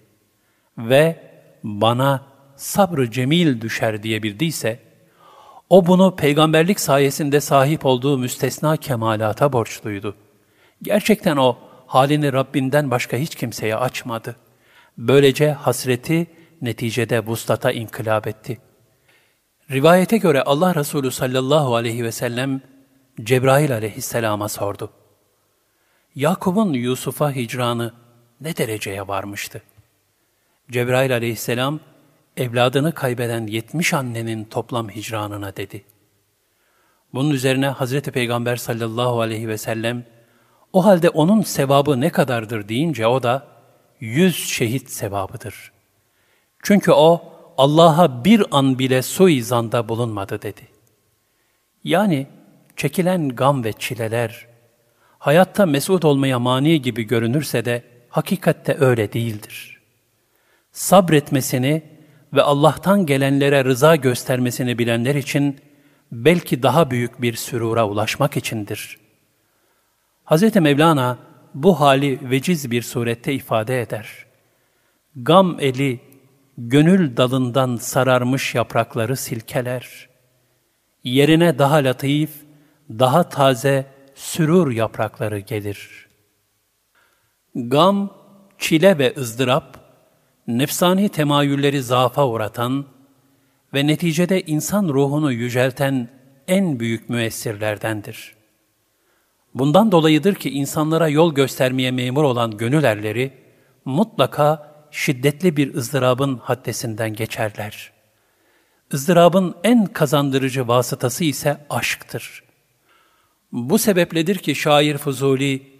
[0.77, 1.31] Ve
[1.63, 2.28] bana
[2.59, 4.79] sabrı cemil düşer diyebildiyse,
[5.69, 10.15] o bunu peygamberlik sayesinde sahip olduğu müstesna kemalata borçluydu.
[10.81, 14.35] Gerçekten o halini Rabbinden başka hiç kimseye açmadı.
[14.97, 16.27] Böylece hasreti
[16.61, 18.57] neticede vuslata inkılap etti.
[19.71, 22.61] Rivayete göre Allah Resulü sallallahu aleyhi ve sellem
[23.23, 24.91] Cebrail aleyhisselama sordu.
[26.15, 27.93] Yakup'un Yusuf'a hicranı
[28.41, 29.61] ne dereceye varmıştı?
[30.71, 31.79] Cebrail aleyhisselam,
[32.39, 35.83] evladını kaybeden yetmiş annenin toplam hicranına dedi.
[37.13, 40.05] Bunun üzerine Hazreti Peygamber sallallahu aleyhi ve sellem,
[40.73, 43.47] o halde onun sevabı ne kadardır deyince o da,
[43.99, 45.71] yüz şehit sevabıdır.
[46.63, 47.23] Çünkü o,
[47.57, 50.61] Allah'a bir an bile suizanda bulunmadı dedi.
[51.83, 52.27] Yani
[52.75, 54.47] çekilen gam ve çileler,
[55.17, 59.81] hayatta mesut olmaya mani gibi görünürse de hakikatte öyle değildir.
[60.71, 61.98] Sabretmesini
[62.33, 65.59] ve Allah'tan gelenlere rıza göstermesini bilenler için
[66.11, 68.97] belki daha büyük bir sürura ulaşmak içindir.
[70.25, 70.55] Hz.
[70.55, 71.17] Mevlana
[71.53, 74.25] bu hali veciz bir surette ifade eder.
[75.15, 75.99] Gam eli,
[76.57, 80.09] gönül dalından sararmış yaprakları silkeler.
[81.03, 82.29] Yerine daha latif,
[82.89, 86.07] daha taze sürur yaprakları gelir.
[87.55, 88.13] Gam,
[88.57, 89.78] çile ve ızdırap,
[90.49, 92.85] nefsani temayülleri zaafa uğratan
[93.73, 96.09] ve neticede insan ruhunu yücelten
[96.47, 98.35] en büyük müessirlerdendir.
[99.53, 103.31] Bundan dolayıdır ki insanlara yol göstermeye memur olan gönül erleri
[103.85, 107.91] mutlaka şiddetli bir ızdırabın haddesinden geçerler.
[108.93, 112.43] Izdırabın en kazandırıcı vasıtası ise aşktır.
[113.51, 115.79] Bu sebepledir ki şair Fuzuli,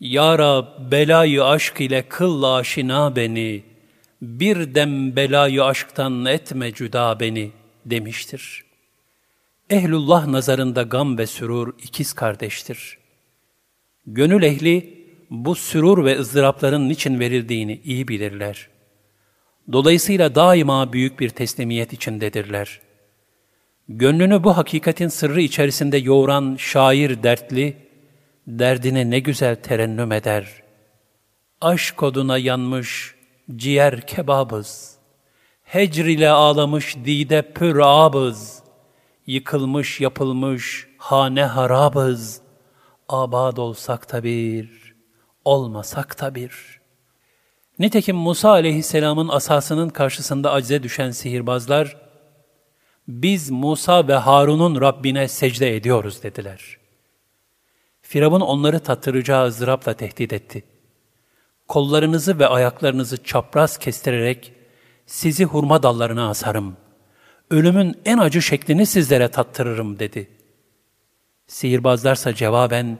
[0.00, 3.71] Ya Rab belayı aşk ile kıl aşina beni,
[4.22, 7.50] bir dem belayı aşktan etme cüda beni
[7.86, 8.64] demiştir.
[9.70, 12.98] Ehlullah nazarında gam ve sürur ikiz kardeştir.
[14.06, 18.68] Gönül ehli bu sürur ve ızdırapların niçin verildiğini iyi bilirler.
[19.72, 22.80] Dolayısıyla daima büyük bir teslimiyet içindedirler.
[23.88, 27.76] Gönlünü bu hakikatin sırrı içerisinde yoğuran şair dertli,
[28.46, 30.62] derdine ne güzel terennüm eder.
[31.60, 33.14] Aşk oduna yanmış,
[33.56, 34.96] ciğer kebabız.
[35.62, 38.62] Hecr ile ağlamış dide pür abız.
[39.26, 42.40] Yıkılmış yapılmış hane harabız.
[43.08, 44.94] Abad olsak da bir,
[45.44, 46.80] olmasak da bir.
[47.78, 51.96] Nitekim Musa aleyhisselamın asasının karşısında acize düşen sihirbazlar,
[53.08, 56.76] biz Musa ve Harun'un Rabbine secde ediyoruz dediler.
[58.02, 60.64] Firavun onları tattıracağı ızdırapla tehdit etti
[61.72, 64.52] kollarınızı ve ayaklarınızı çapraz kestirerek
[65.06, 66.76] sizi hurma dallarına asarım.
[67.50, 70.28] Ölümün en acı şeklini sizlere tattırırım dedi.
[71.46, 72.98] Sihirbazlarsa cevaben,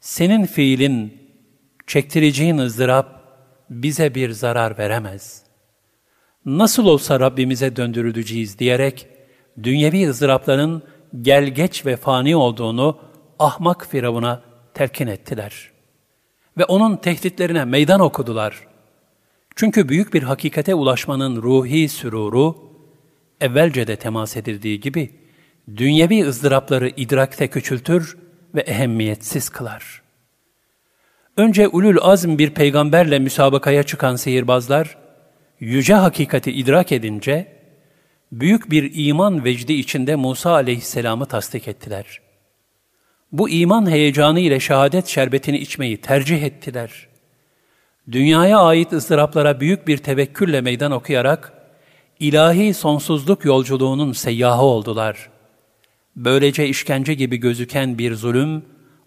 [0.00, 1.22] senin fiilin,
[1.86, 3.22] çektireceğin ızdırap
[3.70, 5.42] bize bir zarar veremez.
[6.44, 9.06] Nasıl olsa Rabbimize döndürüleceğiz diyerek,
[9.62, 10.82] dünyevi ızdırapların
[11.22, 12.98] gelgeç ve fani olduğunu
[13.38, 14.42] ahmak Firavun'a
[14.74, 15.77] telkin ettiler.''
[16.58, 18.60] Ve onun tehditlerine meydan okudular.
[19.56, 22.56] Çünkü büyük bir hakikate ulaşmanın ruhi süruru,
[23.40, 25.10] evvelce de temas edildiği gibi,
[25.76, 28.18] dünyevi ızdırapları idrakte küçültür
[28.54, 30.02] ve ehemmiyetsiz kılar.
[31.36, 34.98] Önce ulul azm bir peygamberle müsabakaya çıkan sihirbazlar,
[35.60, 37.58] yüce hakikati idrak edince,
[38.32, 42.27] büyük bir iman vecdi içinde Musa aleyhisselamı tasdik ettiler.''
[43.32, 47.08] Bu iman heyecanı ile şehadet şerbetini içmeyi tercih ettiler.
[48.12, 51.52] Dünyaya ait ızdıraplara büyük bir tevekkülle meydan okuyarak,
[52.20, 55.30] ilahi sonsuzluk yolculuğunun seyyahı oldular.
[56.16, 58.64] Böylece işkence gibi gözüken bir zulüm,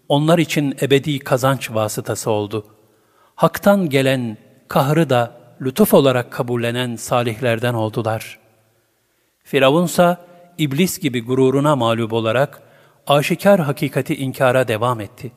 [0.08, 2.66] onlar için ebedi kazanç vasıtası oldu.
[3.34, 4.36] Hak'tan gelen
[4.68, 8.38] kahrı da lütuf olarak kabullenen salihlerden oldular.
[9.44, 10.26] Firavunsa
[10.58, 12.62] iblis gibi gururuna mağlup olarak,
[13.06, 15.32] aşikar hakikati inkara devam etti.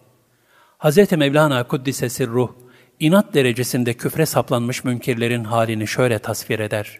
[0.79, 1.11] Hz.
[1.11, 2.49] Mevlana Kuddise Ruh,
[2.99, 6.99] inat derecesinde küfre saplanmış münkirlerin halini şöyle tasvir eder.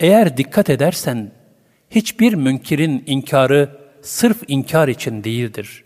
[0.00, 1.32] Eğer dikkat edersen,
[1.90, 5.84] hiçbir münkirin inkarı sırf inkar için değildir.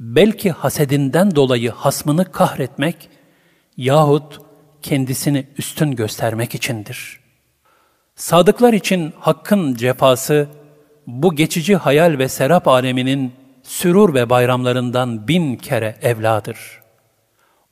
[0.00, 3.08] belki hasedinden dolayı hasmını kahretmek
[3.76, 4.40] yahut
[4.82, 7.20] kendisini üstün göstermek içindir.
[8.14, 10.48] Sadıklar için hakkın cefası,
[11.12, 13.32] bu geçici hayal ve serap aleminin
[13.62, 16.58] sürur ve bayramlarından bin kere evladır.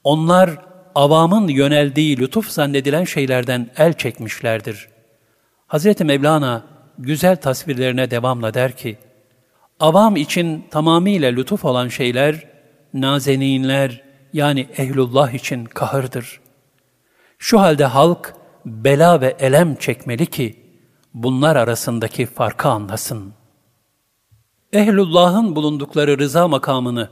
[0.05, 0.51] Onlar
[0.95, 4.89] avamın yöneldiği lütuf zannedilen şeylerden el çekmişlerdir.
[5.67, 6.65] Hazreti Mevlana
[6.99, 8.99] güzel tasvirlerine devamla der ki,
[9.81, 12.47] avam için tamamıyla lütuf olan şeyler,
[12.95, 16.41] nazeninler yani ehlullah için kahırdır.
[17.39, 18.35] Şu halde halk
[18.67, 20.68] bela ve elem çekmeli ki,
[21.15, 23.33] bunlar arasındaki farkı anlasın.
[24.73, 27.09] Ehlullah'ın bulundukları rıza makamını,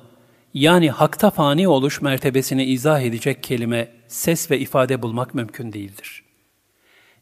[0.55, 6.25] yani hakta fani oluş mertebesini izah edecek kelime, ses ve ifade bulmak mümkün değildir.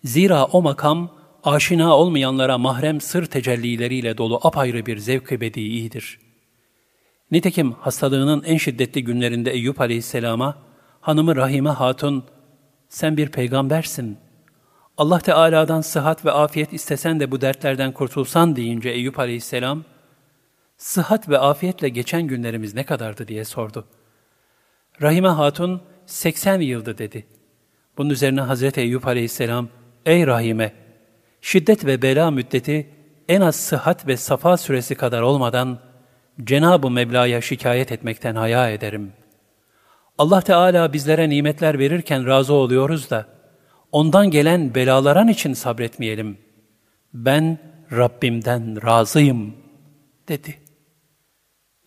[0.05, 1.11] Zira o makam,
[1.45, 6.21] aşina olmayanlara mahrem sır tecellileriyle dolu apayrı bir zevk-i bedi'idir.
[7.31, 10.59] Nitekim hastalığının en şiddetli günlerinde Eyüp Aleyhisselam'a,
[11.01, 12.25] hanımı Rahime Hatun,
[12.89, 14.19] sen bir peygambersin,
[14.99, 19.85] Allah Teala'dan sıhhat ve afiyet istesen de bu dertlerden kurtulsan deyince Eyüp Aleyhisselam,
[20.77, 23.85] sıhhat ve afiyetle geçen günlerimiz ne kadardı diye sordu.
[25.03, 27.27] Rahime Hatun 80 yıldı dedi.
[27.99, 29.69] Bunun üzerine Hazreti Eyüp Aleyhisselam,
[30.07, 30.73] ey Rahime,
[31.41, 32.91] şiddet ve bela müddeti
[33.29, 35.79] en az sıhhat ve safa süresi kadar olmadan
[36.45, 39.13] Cenab-ı Mevla'ya şikayet etmekten haya ederim.
[40.19, 43.34] Allah Teala bizlere nimetler verirken razı oluyoruz da,
[43.95, 46.39] ondan gelen belaların için sabretmeyelim.
[47.13, 47.59] Ben
[47.93, 49.57] Rabbimden razıyım,
[50.29, 50.59] dedi.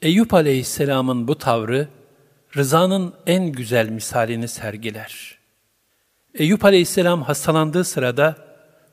[0.02, 1.88] Eyüp Aleyhisselam'ın bu tavrı,
[2.56, 5.38] rızanın en güzel misalini sergiler.
[6.34, 8.36] Eyüp Aleyhisselam hastalandığı sırada,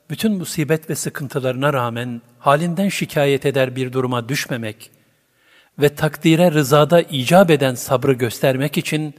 [0.09, 4.91] bütün musibet ve sıkıntılarına rağmen halinden şikayet eder bir duruma düşmemek
[5.79, 9.13] ve takdire rızada icap eden sabrı göstermek için,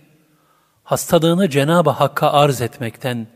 [0.85, 3.36] hastalığını Cenab-ı Hakk'a arz etmekten,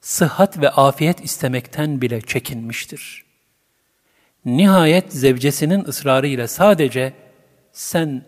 [0.00, 3.24] sıhhat ve afiyet istemekten bile çekinmiştir.
[4.44, 7.12] Nihayet zevcesinin ısrarıyla sadece
[7.72, 8.24] sen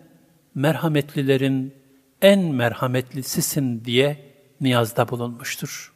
[0.55, 1.73] merhametlilerin
[2.21, 5.93] en merhametlisisin diye niyazda bulunmuştur.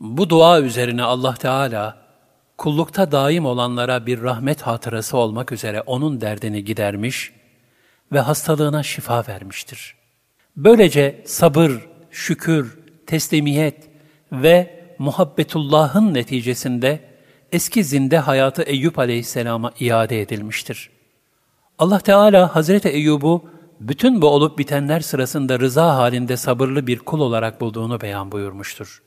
[0.00, 2.04] Bu dua üzerine Allah Teala
[2.58, 7.32] kullukta daim olanlara bir rahmet hatırası olmak üzere onun derdini gidermiş
[8.12, 9.94] ve hastalığına şifa vermiştir.
[10.56, 11.72] Böylece sabır,
[12.10, 13.93] şükür, teslimiyet
[14.42, 17.00] ve muhabbetullahın neticesinde
[17.52, 20.90] eski zinde hayatı Eyüp aleyhisselama iade edilmiştir.
[21.78, 23.44] Allah Teala Hazreti Eyyub'u
[23.80, 29.02] bütün bu olup bitenler sırasında rıza halinde sabırlı bir kul olarak bulduğunu beyan buyurmuştur.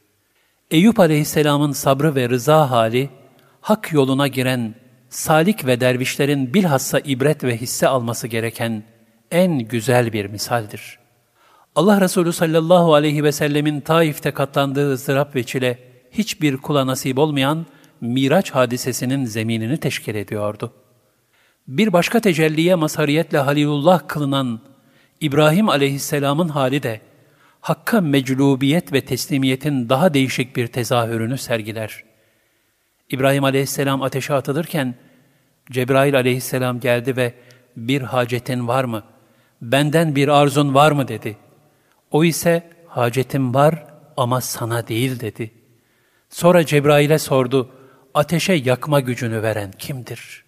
[0.72, 3.10] Eyüp aleyhisselamın sabrı ve rıza hali,
[3.62, 4.76] hak yoluna giren
[5.10, 8.84] salik ve dervişlerin bilhassa ibret ve hisse alması gereken
[9.32, 11.00] en güzel bir misaldir.
[11.78, 15.80] Allah Resulü sallallahu aleyhi ve sellemin Taif'te katlandığı ızdırap ve çile
[16.12, 17.66] hiçbir kula nasip olmayan
[18.02, 20.74] Miraç hadisesinin zeminini teşkil ediyordu.
[21.68, 24.60] Bir başka tecelliye mazhariyetle Halilullah kılınan
[25.22, 27.02] İbrahim aleyhisselamın hali de
[27.62, 32.04] Hakk'a meclubiyet ve teslimiyetin daha değişik bir tezahürünü sergiler.
[33.10, 34.96] İbrahim aleyhisselam ateşe atılırken
[35.72, 37.34] Cebrail aleyhisselam geldi ve
[37.76, 39.04] bir hacetin var mı?
[39.62, 41.38] Benden bir arzun var mı dedi.
[42.12, 43.86] O ise hacetim var
[44.18, 45.52] ama sana değil dedi.
[46.30, 47.70] Sonra Cebrail'e sordu,
[48.14, 50.46] ateşe yakma gücünü veren kimdir?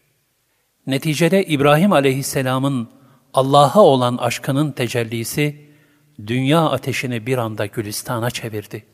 [0.88, 2.90] Neticede İbrahim aleyhisselamın
[3.34, 5.70] Allah'a olan aşkının tecellisi,
[6.28, 8.86] dünya ateşini bir anda gülistana çevirdi.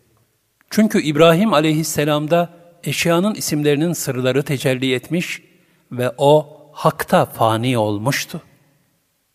[0.70, 2.50] Çünkü İbrahim aleyhisselamda
[2.84, 5.42] eşyanın isimlerinin sırları tecelli etmiş
[5.92, 8.42] ve o hakta fani olmuştu.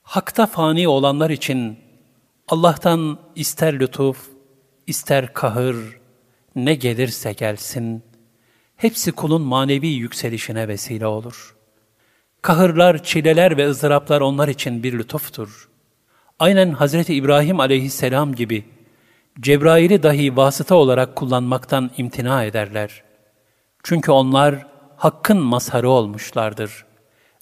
[0.02, 1.78] Hakta fani olanlar için
[2.50, 4.28] Allah'tan ister lütuf,
[4.86, 5.76] ister kahır,
[6.56, 8.02] ne gelirse gelsin,
[8.76, 11.56] hepsi kulun manevi yükselişine vesile olur.
[12.42, 15.68] Kahırlar, çileler ve ızdıraplar onlar için bir lütuftur.
[16.38, 18.64] Aynen Hazreti İbrahim aleyhisselam gibi
[19.40, 23.02] Cebrail'i dahi vasıta olarak kullanmaktan imtina ederler.
[23.82, 26.84] Çünkü onlar hakkın mazharı olmuşlardır.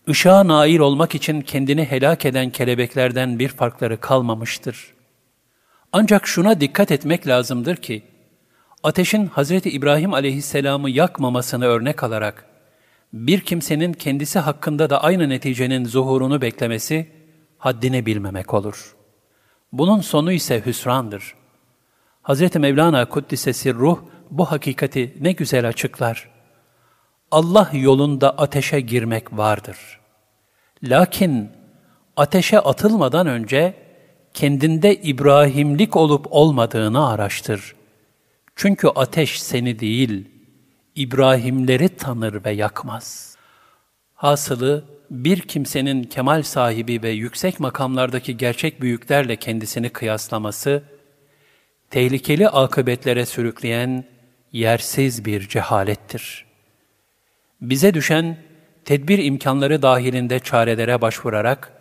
[0.06, 4.97] Işığa nail olmak için kendini helak eden kelebeklerden bir farkları kalmamıştır.
[5.93, 8.03] Ancak şuna dikkat etmek lazımdır ki,
[8.82, 12.45] ateşin Hazreti İbrahim aleyhisselamı yakmamasını örnek alarak,
[13.12, 17.09] bir kimsenin kendisi hakkında da aynı neticenin zuhurunu beklemesi,
[17.59, 18.97] haddini bilmemek olur.
[19.72, 21.34] Bunun sonu ise hüsrandır.
[22.22, 23.99] Hazreti Mevlana Kuddisesi Ruh
[24.30, 26.30] bu hakikati ne güzel açıklar.
[27.30, 30.01] Allah yolunda ateşe girmek vardır.
[30.82, 31.51] Lakin
[32.16, 33.88] ateşe atılmadan önce
[34.35, 37.74] kendinde İbrahimlik olup olmadığını araştır.
[38.57, 40.29] Çünkü ateş seni değil,
[40.95, 43.37] İbrahimleri tanır ve yakmaz.
[44.14, 50.83] Hasılı bir kimsenin kemal sahibi ve yüksek makamlardaki gerçek büyüklerle kendisini kıyaslaması,
[51.91, 54.05] tehlikeli akıbetlere sürükleyen
[54.53, 56.47] yersiz bir cehalettir.
[57.61, 58.37] Bize düşen,
[58.85, 61.72] tedbir imkanları dahilinde çarelere başvurarak,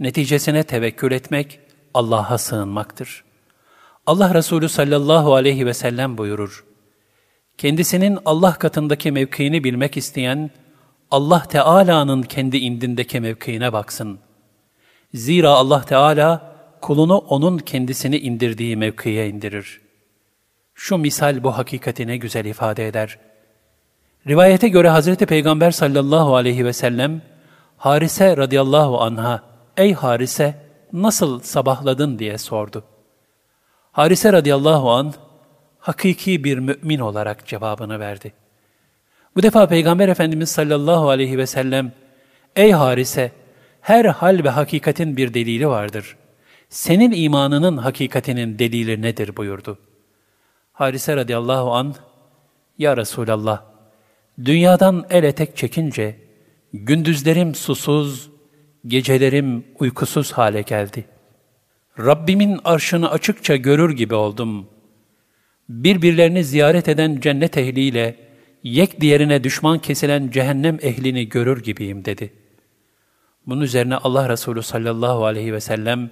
[0.00, 1.60] neticesine tevekkül etmek,
[1.94, 3.24] Allah'a sığınmaktır.
[4.06, 6.64] Allah Resulü sallallahu aleyhi ve sellem buyurur,
[7.58, 10.50] kendisinin Allah katındaki mevkiini bilmek isteyen,
[11.10, 14.18] Allah Teala'nın kendi indindeki mevkiine baksın.
[15.14, 19.80] Zira Allah Teala kulunu onun kendisini indirdiği mevkiye indirir.
[20.74, 23.18] Şu misal bu hakikati ne güzel ifade eder.
[24.26, 27.22] Rivayete göre Hazreti Peygamber sallallahu aleyhi ve sellem
[27.76, 29.42] Harise radıyallahu anha,
[29.76, 32.84] ''Ey Harise, nasıl sabahladın?'' diye sordu.
[33.92, 35.14] Harise radıyallahu an
[35.78, 38.32] hakiki bir mümin olarak cevabını verdi.
[39.36, 41.92] Bu defa Peygamber Efendimiz sallallahu aleyhi ve sellem,
[42.56, 43.32] ''Ey Harise,
[43.80, 46.16] her hal ve hakikatin bir delili vardır.
[46.68, 49.78] Senin imanının hakikatinin delili nedir?'' buyurdu.
[50.72, 51.94] Harise radıyallahu an,
[52.78, 53.62] ''Ya Resulallah,
[54.44, 56.16] dünyadan el etek çekince,
[56.72, 58.30] gündüzlerim susuz,
[58.86, 61.04] gecelerim uykusuz hale geldi.
[61.98, 64.68] Rabbimin arşını açıkça görür gibi oldum.
[65.68, 68.16] Birbirlerini ziyaret eden cennet ehliyle,
[68.62, 72.32] yek diğerine düşman kesilen cehennem ehlini görür gibiyim dedi.
[73.46, 76.10] Bunun üzerine Allah Resulü sallallahu aleyhi ve sellem,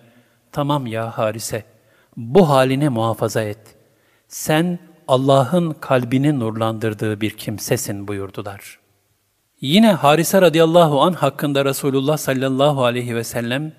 [0.53, 1.65] tamam ya Harise,
[2.17, 3.77] bu halini muhafaza et.
[4.29, 8.79] Sen Allah'ın kalbini nurlandırdığı bir kimsesin buyurdular.
[9.61, 13.73] Yine Harise radıyallahu an hakkında Resulullah sallallahu aleyhi ve sellem,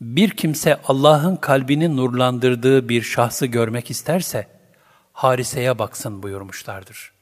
[0.00, 4.46] bir kimse Allah'ın kalbini nurlandırdığı bir şahsı görmek isterse,
[5.12, 7.12] Harise'ye baksın buyurmuşlardır.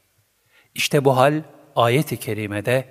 [0.75, 1.43] İşte bu hal
[1.77, 2.89] ayet-i kerimede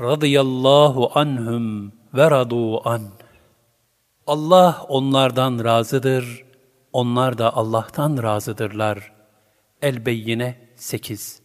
[0.00, 3.02] radıyallahu anhum ve radu an.
[4.26, 6.44] Allah onlardan razıdır,
[6.92, 9.12] onlar da Allah'tan razıdırlar.
[9.82, 11.42] El-Beyyine 8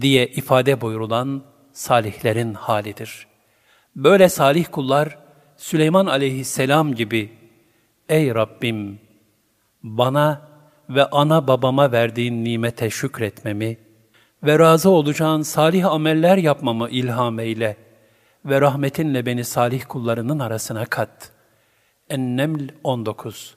[0.00, 3.26] diye ifade buyurulan salihlerin halidir.
[3.96, 5.18] Böyle salih kullar
[5.56, 7.32] Süleyman aleyhisselam gibi
[8.08, 9.00] Ey Rabbim
[9.82, 10.48] bana
[10.88, 13.78] ve ana babama verdiğin nimete şükretmemi
[14.42, 17.76] ve razı olacağın salih ameller yapmamı ilham eyle
[18.44, 21.32] ve rahmetinle beni salih kullarının arasına kat.
[22.10, 23.56] Enneml 19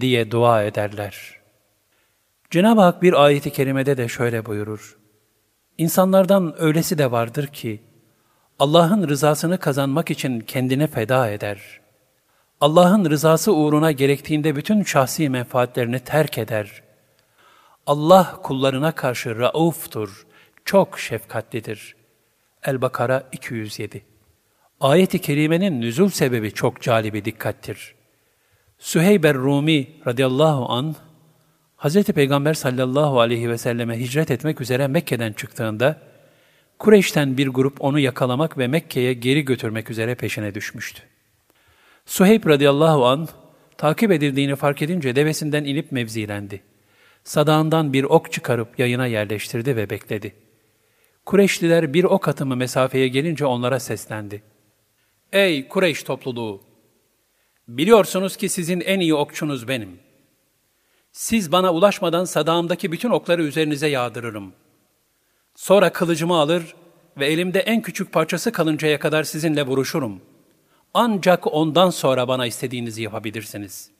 [0.00, 1.40] diye dua ederler.
[2.50, 4.99] Cenab-ı Hak bir ayeti kerimede de şöyle buyurur.
[5.80, 7.80] İnsanlardan öylesi de vardır ki,
[8.58, 11.80] Allah'ın rızasını kazanmak için kendini feda eder.
[12.60, 16.82] Allah'ın rızası uğruna gerektiğinde bütün şahsi menfaatlerini terk eder.
[17.86, 20.26] Allah kullarına karşı rauftur,
[20.64, 21.96] çok şefkatlidir.
[22.64, 24.04] El-Bakara 207
[24.80, 27.94] Ayet-i Kerime'nin nüzul sebebi çok calibi dikkattir.
[28.78, 30.96] Süheyber Rumi radıyallahu an
[31.80, 32.04] Hz.
[32.04, 36.00] Peygamber sallallahu aleyhi ve selleme hicret etmek üzere Mekke'den çıktığında,
[36.78, 41.02] Kureyş'ten bir grup onu yakalamak ve Mekke'ye geri götürmek üzere peşine düşmüştü.
[42.06, 43.28] Suheyb radıyallahu an
[43.78, 46.62] takip edildiğini fark edince devesinden inip mevzilendi.
[47.24, 50.34] Sadağından bir ok çıkarıp yayına yerleştirdi ve bekledi.
[51.26, 54.42] Kureyşliler bir ok atımı mesafeye gelince onlara seslendi.
[55.32, 56.60] Ey Kureyş topluluğu!
[57.68, 60.09] Biliyorsunuz ki sizin en iyi okçunuz benim.
[61.12, 64.52] Siz bana ulaşmadan sadağımdaki bütün okları üzerinize yağdırırım.
[65.54, 66.74] Sonra kılıcımı alır
[67.18, 70.20] ve elimde en küçük parçası kalıncaya kadar sizinle vuruşurum.
[70.94, 73.90] Ancak ondan sonra bana istediğinizi yapabilirsiniz.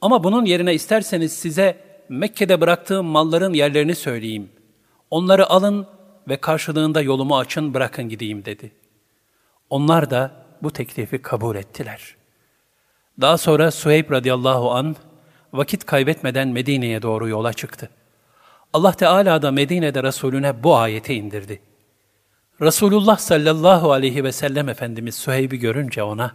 [0.00, 4.48] Ama bunun yerine isterseniz size Mekke'de bıraktığım malların yerlerini söyleyeyim.
[5.10, 5.86] Onları alın
[6.28, 8.72] ve karşılığında yolumu açın bırakın gideyim dedi.
[9.70, 12.16] Onlar da bu teklifi kabul ettiler.
[13.20, 14.96] Daha sonra Suheyb radıyallahu an
[15.54, 17.90] vakit kaybetmeden Medine'ye doğru yola çıktı.
[18.72, 21.60] Allah Teala da Medine'de Resulüne bu ayeti indirdi.
[22.60, 26.34] Resulullah sallallahu aleyhi ve sellem Efendimiz Suheyb'i görünce ona,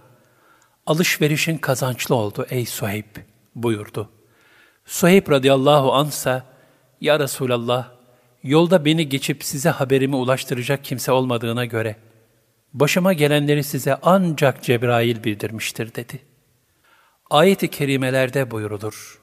[0.85, 3.15] alışverişin kazançlı oldu ey Suheyb
[3.55, 4.09] buyurdu.
[4.85, 6.43] Suheyb radıyallahu ansa,
[7.01, 7.87] Ya Resulallah,
[8.43, 11.95] yolda beni geçip size haberimi ulaştıracak kimse olmadığına göre,
[12.73, 16.28] başıma gelenleri size ancak Cebrail bildirmiştir dedi.
[17.29, 19.21] Ayet-i kerimelerde buyurulur.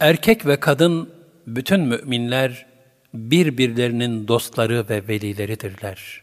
[0.00, 1.12] Erkek ve kadın,
[1.46, 2.66] bütün müminler,
[3.14, 6.22] birbirlerinin dostları ve velileridirler.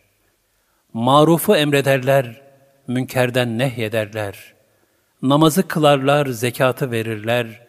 [0.93, 2.41] Marufu emrederler,
[2.87, 4.53] münkerden nehyederler.
[5.21, 7.67] Namazı kılarlar, zekatı verirler.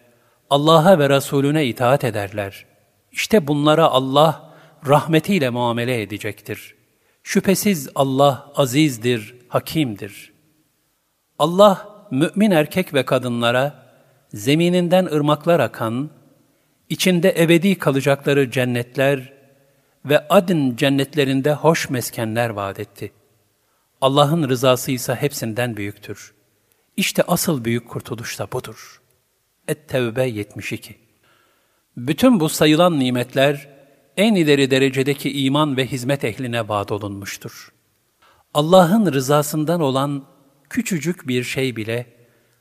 [0.51, 2.67] Allah'a ve Resulüne itaat ederler.
[3.13, 4.55] İşte bunlara Allah
[4.87, 6.75] rahmetiyle muamele edecektir.
[7.23, 10.33] Şüphesiz Allah azizdir, hakimdir.
[11.39, 13.87] Allah mümin erkek ve kadınlara
[14.35, 16.11] zemininden ırmaklar akan,
[16.89, 19.33] içinde ebedi kalacakları cennetler
[20.05, 23.13] ve adın cennetlerinde hoş meskenler vaat etti.
[24.01, 26.35] Allah'ın rızası ise hepsinden büyüktür.
[26.97, 29.01] İşte asıl büyük kurtuluş da budur.
[29.69, 30.97] Et-Tevbe 72
[31.97, 33.69] Bütün bu sayılan nimetler,
[34.17, 37.73] en ileri derecedeki iman ve hizmet ehline vaat olunmuştur.
[38.55, 40.25] Allah'ın rızasından olan
[40.71, 42.07] küçücük bir şey bile,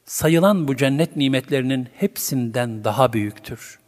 [0.05, 3.79] sayılan bu cennet nimetlerinin hepsinden daha büyüktür.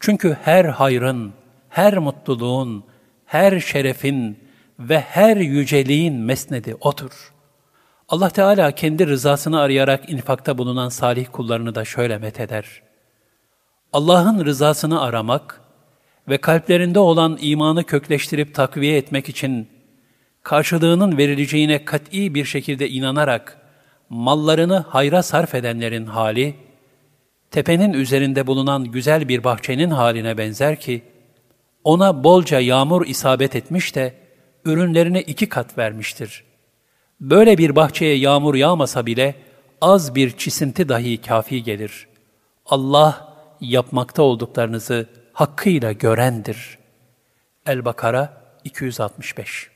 [0.00, 1.32] Çünkü her hayrın,
[1.68, 2.84] her mutluluğun,
[3.26, 4.38] her şerefin
[4.78, 7.32] ve her yüceliğin mesnedi O'dur.
[8.08, 12.82] Allah Teala kendi rızasını arayarak infakta bulunan salih kullarını da şöyle metheder.
[13.92, 15.60] Allah'ın rızasını aramak
[16.28, 19.68] ve kalplerinde olan imanı kökleştirip takviye etmek için
[20.44, 23.58] karşılığının verileceğine kat'i bir şekilde inanarak
[24.08, 26.54] mallarını hayra sarf edenlerin hali,
[27.50, 31.02] tepenin üzerinde bulunan güzel bir bahçenin haline benzer ki,
[31.84, 34.14] ona bolca yağmur isabet etmiş de,
[34.64, 36.44] ürünlerine iki kat vermiştir.
[37.20, 39.34] Böyle bir bahçeye yağmur yağmasa bile,
[39.80, 42.08] az bir çisinti dahi kafi gelir.
[42.66, 46.78] Allah, yapmakta olduklarınızı hakkıyla görendir.
[47.66, 49.73] El-Bakara 265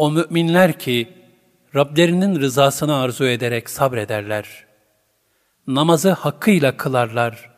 [0.00, 1.08] O müminler ki,
[1.74, 4.46] Rablerinin rızasını arzu ederek sabrederler.
[5.66, 7.50] Namazı hakkıyla kılarlar.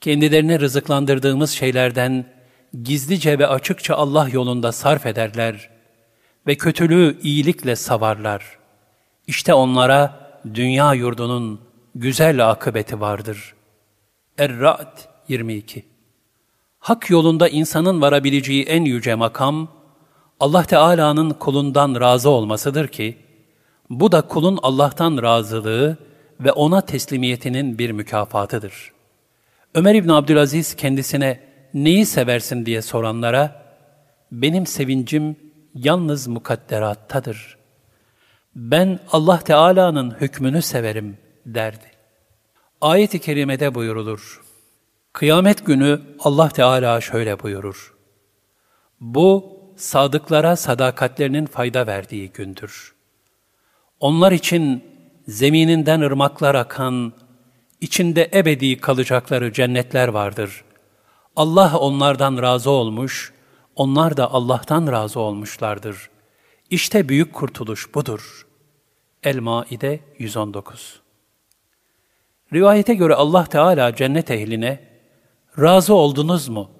[0.00, 2.26] Kendilerine rızıklandırdığımız şeylerden
[2.82, 5.70] gizlice ve açıkça Allah yolunda sarf ederler
[6.46, 8.58] ve kötülüğü iyilikle savarlar.
[9.26, 11.60] İşte onlara dünya yurdunun
[11.94, 13.54] güzel akıbeti vardır.
[14.38, 14.98] Er-Ra'd
[15.28, 15.84] 22
[16.78, 19.75] Hak yolunda insanın varabileceği en yüce makam,
[20.40, 23.16] Allah Teala'nın kulundan razı olmasıdır ki,
[23.90, 25.96] bu da kulun Allah'tan razılığı
[26.40, 28.92] ve ona teslimiyetinin bir mükafatıdır.
[29.74, 31.40] Ömer İbn Abdülaziz kendisine
[31.74, 33.62] neyi seversin diye soranlara,
[34.32, 35.36] benim sevincim
[35.74, 37.56] yalnız mukadderattadır.
[38.56, 41.90] Ben Allah Teala'nın hükmünü severim derdi.
[42.80, 44.42] Ayet-i kerimede buyurulur.
[45.12, 47.94] Kıyamet günü Allah Teala şöyle buyurur.
[49.00, 52.94] Bu sadıklara sadakatlerinin fayda verdiği gündür.
[54.00, 54.84] Onlar için
[55.28, 57.12] zemininden ırmaklar akan,
[57.80, 60.64] içinde ebedi kalacakları cennetler vardır.
[61.36, 63.32] Allah onlardan razı olmuş,
[63.76, 66.10] onlar da Allah'tan razı olmuşlardır.
[66.70, 68.46] İşte büyük kurtuluş budur.
[69.22, 71.00] El-Maide 119
[72.52, 74.80] Rivayete göre Allah Teala cennet ehline,
[75.58, 76.70] razı oldunuz mu,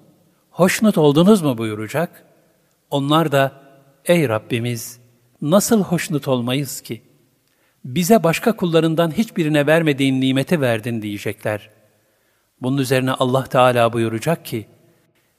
[0.49, 2.26] hoşnut oldunuz mu buyuracak
[2.91, 3.61] onlar da,
[4.05, 4.99] ey Rabbimiz,
[5.41, 7.01] nasıl hoşnut olmayız ki?
[7.85, 11.69] Bize başka kullarından hiçbirine vermediğin nimeti verdin diyecekler.
[12.61, 14.67] Bunun üzerine Allah Teala buyuracak ki,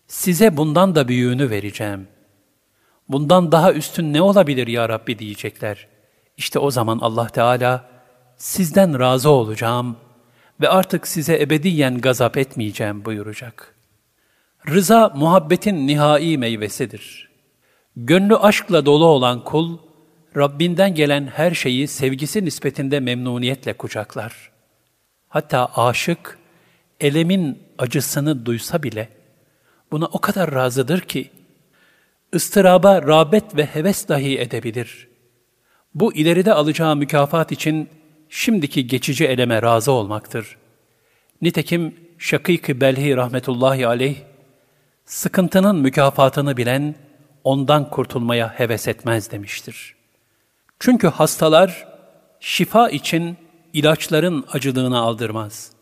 [0.06, 2.08] size bundan da büyüğünü vereceğim.
[3.08, 5.88] Bundan daha üstün ne olabilir ya Rabbi diyecekler.
[6.36, 7.90] İşte o zaman Allah Teala,
[8.36, 9.96] sizden razı olacağım
[10.60, 13.74] ve artık size ebediyen gazap etmeyeceğim buyuracak.
[14.68, 17.27] Rıza muhabbetin nihai meyvesidir.''
[18.00, 19.78] Gönlü aşkla dolu olan kul,
[20.36, 24.50] Rabbinden gelen her şeyi sevgisi nispetinde memnuniyetle kucaklar.
[25.28, 26.38] Hatta aşık,
[27.00, 29.08] elemin acısını duysa bile,
[29.90, 31.30] buna o kadar razıdır ki,
[32.34, 35.08] ıstıraba rağbet ve heves dahi edebilir.
[35.94, 37.88] Bu ileride alacağı mükafat için
[38.28, 40.56] şimdiki geçici eleme razı olmaktır.
[41.42, 44.16] Nitekim Şakik-i Belhi rahmetullahi aleyh,
[45.04, 46.94] sıkıntının mükafatını bilen,
[47.48, 49.94] ondan kurtulmaya heves etmez demiştir.
[50.78, 51.88] Çünkü hastalar
[52.40, 53.36] şifa için
[53.72, 55.72] ilaçların acılığını aldırmaz.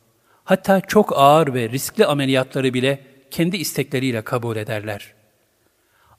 [0.44, 5.14] Hatta çok ağır ve riskli ameliyatları bile kendi istekleriyle kabul ederler.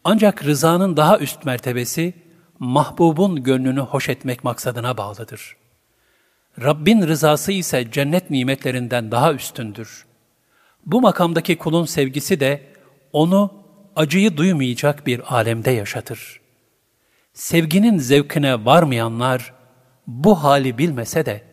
[0.04, 2.14] Ancak rızanın daha üst mertebesi,
[2.60, 5.58] mahbubun gönlünü hoş etmek maksadına bağlıdır.
[6.62, 10.06] Rabbin rızası ise cennet nimetlerinden daha üstündür.
[10.86, 12.62] Bu makamdaki kulun sevgisi de
[13.14, 13.67] onu
[13.98, 16.40] acıyı duymayacak bir alemde yaşatır.
[17.34, 19.54] Sevginin zevkine varmayanlar
[20.08, 21.44] bu hali bilmese de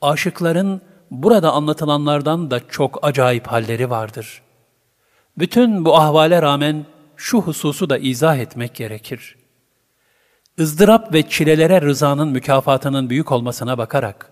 [0.00, 4.42] aşıkların burada anlatılanlardan da çok acayip halleri vardır.
[5.38, 6.86] Bütün bu ahvale rağmen
[7.16, 9.36] şu hususu da izah etmek gerekir.
[10.60, 14.30] ızdırap ve çilelere rızanın mükafatının büyük olmasına bakarak,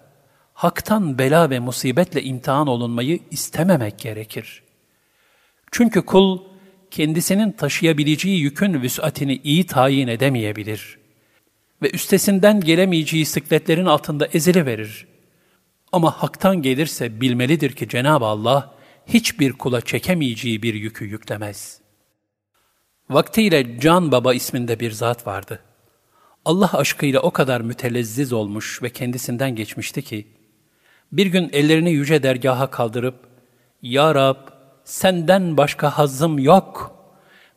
[0.54, 4.62] haktan bela ve musibetle imtihan olunmayı istememek gerekir.
[5.70, 6.55] Çünkü kul,
[6.91, 10.99] kendisinin taşıyabileceği yükün vüsatini iyi tayin edemeyebilir
[11.82, 15.07] ve üstesinden gelemeyeceği sıkletlerin altında ezili verir.
[15.93, 18.74] Ama haktan gelirse bilmelidir ki Cenab-ı Allah
[19.07, 21.80] hiçbir kula çekemeyeceği bir yükü yüklemez.
[23.11, 25.61] Vaktiyle Can Baba isminde bir zat vardı.
[26.45, 30.26] Allah aşkıyla o kadar mütelezziz olmuş ve kendisinden geçmişti ki,
[31.12, 33.28] bir gün ellerini yüce dergaha kaldırıp,
[33.82, 34.55] Ya Rab,
[34.87, 36.97] senden başka hazzım yok.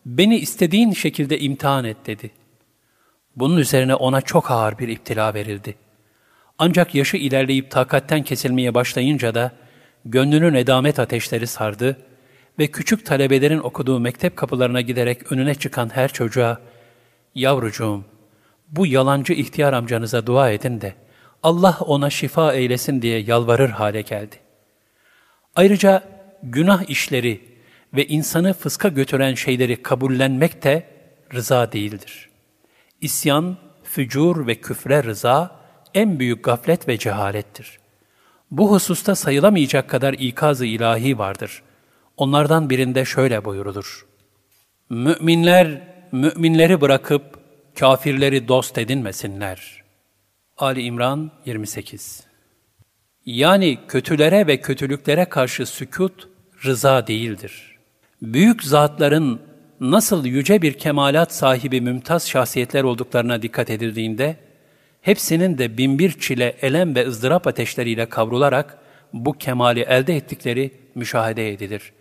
[0.06, 2.32] Beni istediğin şekilde imtihan et dedi.
[3.36, 5.76] Bunun üzerine ona çok ağır bir iptila verildi.
[6.58, 9.52] Ancak yaşı ilerleyip takatten kesilmeye başlayınca da
[10.06, 11.98] gönlünün edamet ateşleri sardı
[12.60, 16.58] ve küçük talebelerin okuduğu mektep kapılarına giderek önüne çıkan her çocuğa,
[17.36, 18.04] ''Yavrucuğum,
[18.70, 20.94] bu yalancı ihtiyar amcanıza dua edin de
[21.44, 24.36] Allah ona şifa eylesin diye yalvarır hale geldi.
[25.56, 27.42] Ayrıca günah işleri
[27.94, 30.90] ve insanı fıska götüren şeyleri kabullenmek de
[31.34, 32.30] rıza değildir.
[33.02, 35.60] İsyan, fücur ve küfre rıza
[35.94, 37.80] en büyük gaflet ve cehalettir.
[38.52, 41.64] Bu hususta sayılamayacak kadar ikaz-ı ilahi vardır.
[42.18, 44.06] Onlardan birinde şöyle buyurulur.
[44.90, 45.82] Müminler,
[46.12, 47.40] müminleri bırakıp
[47.80, 49.84] kafirleri dost edinmesinler.
[50.58, 52.24] Ali İmran 28
[53.26, 56.29] Yani kötülere ve kötülüklere karşı sükut,
[56.66, 57.78] rıza değildir.
[58.22, 59.42] Büyük zatların
[59.80, 64.36] nasıl yüce bir kemalat sahibi mümtaz şahsiyetler olduklarına dikkat edildiğinde,
[65.02, 68.78] hepsinin de binbir çile, elem ve ızdırap ateşleriyle kavrularak
[69.14, 71.92] bu kemali elde ettikleri müşahede edilir.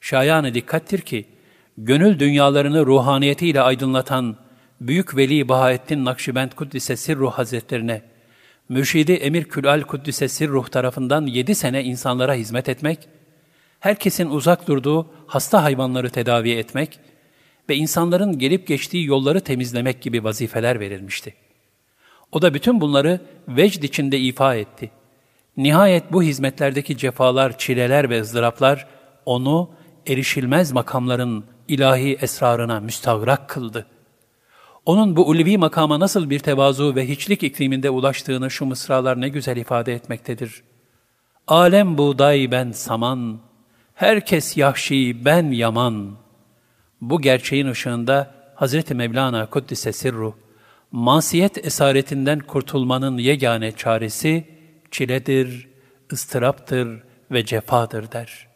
[0.00, 1.24] Şayanı dikkattir ki,
[1.78, 4.36] gönül dünyalarını ruhaniyetiyle aydınlatan
[4.80, 8.02] Büyük Veli Bahaettin Nakşibend Kuddise Sirruh Hazretlerine,
[8.68, 12.98] Mürşidi Emir Külal Kuddise Sirruh tarafından yedi sene insanlara hizmet etmek,
[13.80, 17.00] herkesin uzak durduğu hasta hayvanları tedavi etmek
[17.68, 21.34] ve insanların gelip geçtiği yolları temizlemek gibi vazifeler verilmişti.
[22.32, 24.90] O da bütün bunları vecd içinde ifa etti.
[25.56, 28.86] Nihayet bu hizmetlerdeki cefalar, çileler ve ızdıraplar
[29.26, 29.70] onu
[30.06, 33.86] erişilmez makamların ilahi esrarına müstagrak kıldı.
[34.86, 39.56] Onun bu ulvi makama nasıl bir tevazu ve hiçlik ikliminde ulaştığını şu mısralar ne güzel
[39.56, 40.62] ifade etmektedir.
[41.48, 43.40] Alem buğday ben saman,
[43.98, 46.16] herkes yahşi ben yaman.
[47.00, 50.34] Bu gerçeğin ışığında Hazreti Mevlana Kuddise Sirru,
[50.92, 54.48] masiyet esaretinden kurtulmanın yegane çaresi
[54.90, 55.68] çiledir,
[56.12, 58.46] ıstıraptır ve cefadır der.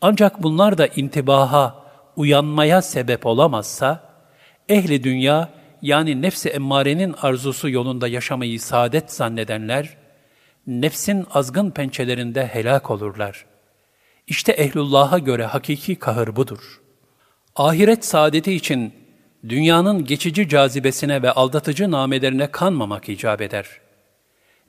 [0.00, 1.84] Ancak bunlar da intibaha,
[2.16, 4.14] uyanmaya sebep olamazsa,
[4.68, 5.48] ehli dünya
[5.82, 9.96] yani nefsi emmarenin arzusu yolunda yaşamayı saadet zannedenler,
[10.66, 13.51] nefsin azgın pençelerinde helak olurlar.
[14.26, 16.80] İşte ehlullah'a göre hakiki kahır budur.
[17.56, 18.94] Ahiret saadeti için
[19.48, 23.66] dünyanın geçici cazibesine ve aldatıcı namelerine kanmamak icap eder.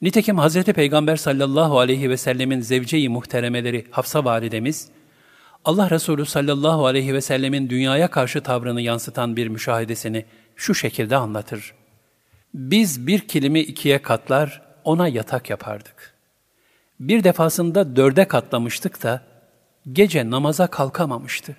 [0.01, 0.64] Nitekim Hz.
[0.64, 4.88] Peygamber sallallahu aleyhi ve sellemin zevce-i muhteremeleri Hafsa validemiz,
[5.66, 10.26] Allah Resulü sallallahu aleyhi ve sellemin dünyaya karşı tavrını yansıtan bir müşahedesini
[10.56, 11.74] şu şekilde anlatır.
[12.54, 16.14] Biz bir kilimi ikiye katlar, ona yatak yapardık.
[16.99, 19.22] Bir defasında dörde katlamıştık da,
[19.92, 21.58] gece namaza kalkamamıştı.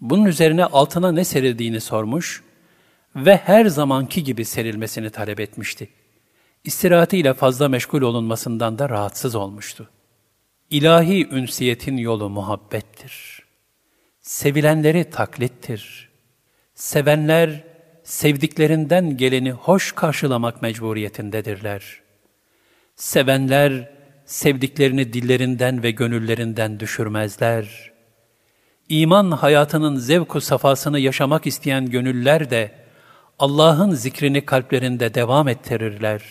[0.00, 2.42] Bunun üzerine altına ne serildiğini sormuş
[3.16, 5.88] ve her zamanki gibi serilmesini talep etmişti.
[6.64, 9.90] İstirahatiyle fazla meşgul olunmasından da rahatsız olmuştu.
[10.70, 13.42] İlahi ünsiyetin yolu muhabbettir.
[14.20, 16.08] Sevilenleri taklittir.
[16.74, 17.64] Sevenler,
[18.04, 22.00] sevdiklerinden geleni hoş karşılamak mecburiyetindedirler.
[22.96, 23.97] Sevenler,
[24.28, 27.92] sevdiklerini dillerinden ve gönüllerinden düşürmezler.
[28.88, 32.72] İman hayatının zevku safasını yaşamak isteyen gönüller de
[33.38, 36.22] Allah'ın zikrini kalplerinde devam ettirirler.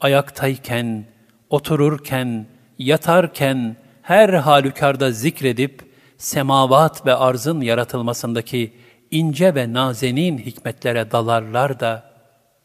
[0.00, 1.06] Ayaktayken,
[1.50, 2.46] otururken,
[2.78, 5.82] yatarken her halükarda zikredip
[6.18, 8.72] semavat ve arzın yaratılmasındaki
[9.10, 12.10] ince ve nazenin hikmetlere dalarlar da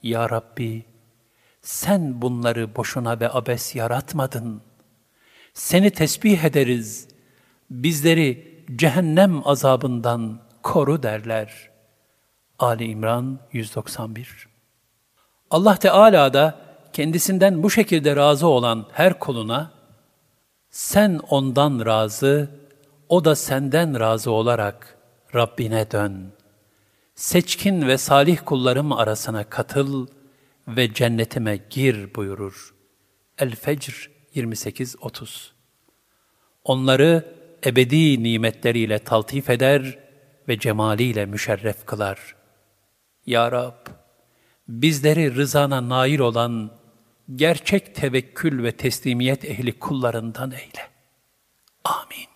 [0.04, 0.91] Ya Rabbi
[1.62, 4.62] sen bunları boşuna ve abes yaratmadın.
[5.54, 7.08] Seni tesbih ederiz.
[7.70, 11.70] Bizleri cehennem azabından koru derler.
[12.60, 14.48] Ali İmran 191
[15.52, 16.60] Allah Teala da
[16.94, 19.72] kendisinden bu şekilde razı olan her kuluna
[20.70, 22.50] sen ondan razı,
[23.10, 24.98] o da senden razı olarak
[25.36, 26.34] Rabbine dön.
[27.16, 30.08] seçkin ve salih kullarım arasına katıl
[30.78, 32.76] ve cennetime gir buyurur.
[33.38, 35.50] El-Fecr 28-30
[36.64, 40.00] Onları ebedi nimetleriyle taltif eder
[40.48, 42.36] ve cemaliyle müşerref kılar.
[43.26, 43.88] Ya Rab,
[44.68, 46.72] bizleri rızana nail olan
[47.36, 50.90] gerçek tevekkül ve teslimiyet ehli kullarından eyle.
[51.84, 52.31] Amin.